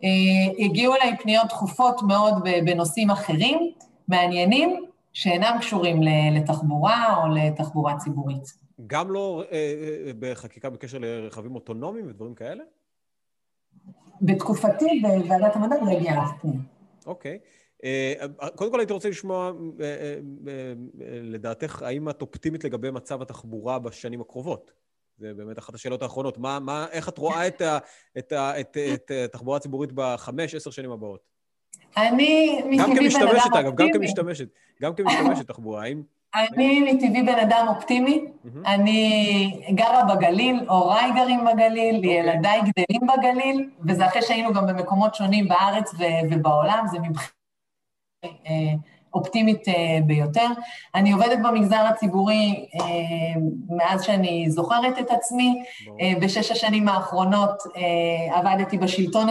[0.04, 2.34] אה, הגיעו אליי פניות דחופות מאוד
[2.66, 3.72] בנושאים אחרים,
[4.08, 6.02] מעניינים, שאינם קשורים
[6.36, 8.44] לתחבורה או לתחבורה ציבורית.
[8.88, 12.64] גם לא אה, אה, בחקיקה בקשר לרכבים אוטונומיים ודברים כאלה?
[14.22, 16.62] בתקופתי בוועדת המדע לא הגיעה אף פניה.
[17.06, 17.40] אוקיי.
[18.56, 19.52] קודם כל הייתי רוצה לשמוע,
[21.22, 24.72] לדעתך, האם את אופטימית לגבי מצב התחבורה בשנים הקרובות?
[25.18, 26.38] זה באמת אחת השאלות האחרונות.
[26.38, 27.48] מה, מה, איך את רואה
[28.18, 31.39] את התחבורה הציבורית בחמש, עשר שנים הבאות?
[31.98, 33.60] אני מטבעי בן אדם אופטימי.
[33.60, 34.48] אגב, גם כמשתמשת,
[34.82, 36.02] גם כמשתמשת תחבורה, האם...
[36.36, 38.26] אני מטבעי בן אדם אופטימי,
[38.66, 42.20] אני גרה בגליל, הוריי גרים בגליל, אוקיי.
[42.20, 45.94] ילדיי גדלים בגליל, וזה אחרי שהיינו גם במקומות שונים בארץ
[46.32, 47.32] ובעולם, זה מבחינת
[48.26, 48.74] אה,
[49.14, 49.64] אופטימית
[50.06, 50.48] ביותר.
[50.96, 52.66] אני עובדת במגזר הציבורי
[53.70, 55.64] מאז שאני זוכרת את עצמי.
[56.22, 57.64] בשש השנים האחרונות
[58.32, 59.28] עבדתי בשלטון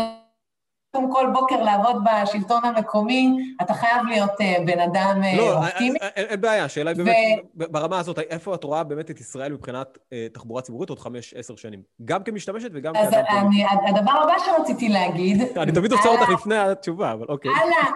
[0.94, 5.98] לקום כל בוקר לעבוד בשלטון המקומי, אתה חייב להיות uh, בן אדם uh, לא, אופטימי.
[6.02, 7.16] לא, אין בעיה, השאלה היא באמת.
[7.54, 9.98] ברמה הזאת, איפה את רואה באמת את ישראל מבחינת
[10.32, 11.82] תחבורה ציבורית עוד חמש, עשר שנים?
[12.04, 13.64] גם כמשתמשת וגם כאדם פוליטי.
[13.64, 15.42] אז הדבר הבא שרציתי להגיד...
[15.56, 17.50] אני תמיד עוצר אותך לפני התשובה, אבל אוקיי.
[17.50, 17.92] הלאה.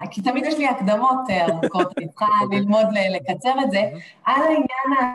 [0.10, 2.58] כי תמיד יש לי הקדמות ארוכות, אני צריכה אוקיי.
[2.58, 3.80] ללמוד לקצר את זה.
[4.24, 5.12] על העניין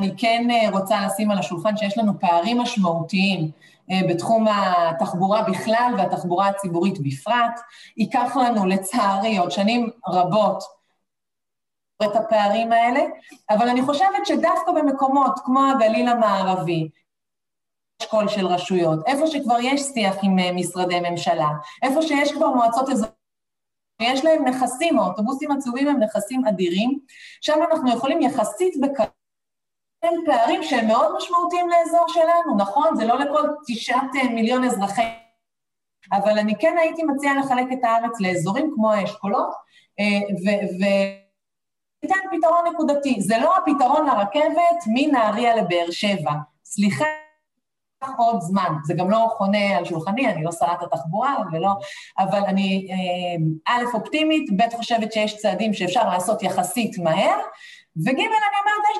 [0.00, 3.50] אני כן רוצה לשים על השולחן שיש לנו פערים משמעותיים אה,
[4.08, 7.60] בתחום התחבורה בכלל והתחבורה הציבורית בפרט.
[7.96, 10.62] ייקח לנו, לצערי, עוד שנים רבות
[12.04, 13.00] את הפערים האלה,
[13.50, 16.88] אבל אני חושבת שדווקא במקומות כמו הגליל המערבי,
[18.02, 21.48] אשכול של רשויות, איפה שכבר יש שיח עם אה, משרדי ממשלה,
[21.82, 23.14] איפה שיש כבר מועצות אזוריות,
[24.02, 26.98] יש להם נכסים, האוטובוסים עצובים הם נכסים אדירים,
[27.40, 29.19] שם אנחנו יכולים יחסית בקלות
[30.02, 32.96] הם פערים שהם מאוד משמעותיים לאזור שלנו, נכון?
[32.96, 35.02] זה לא לכל תשעת אה, מיליון אזרחי...
[36.12, 39.50] אבל אני כן הייתי מציעה לחלק את הארץ לאזורים כמו האשכולות,
[40.00, 40.20] אה,
[42.02, 43.20] וניתן פתרון נקודתי.
[43.20, 46.32] זה לא הפתרון לרכבת מנהריה לבאר שבע.
[46.64, 47.04] סליחה,
[48.18, 48.74] עוד זמן.
[48.84, 51.70] זה גם לא חונה על שולחני, אני לא שרת התחבורה ולא...
[52.18, 57.38] אבל אני אה, א', אופטימית, ב', חושבת שיש צעדים שאפשר לעשות יחסית מהר,
[57.96, 58.98] וג', אני אומרת, יש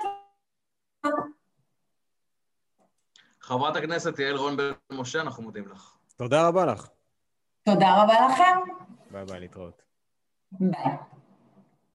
[3.40, 5.94] חברת הכנסת יעל רון בן משה, אנחנו מודים לך.
[6.16, 6.88] תודה רבה לך.
[7.62, 8.72] תודה רבה לכם.
[9.10, 9.82] ביי ביי, להתראות.
[10.52, 10.96] ביי.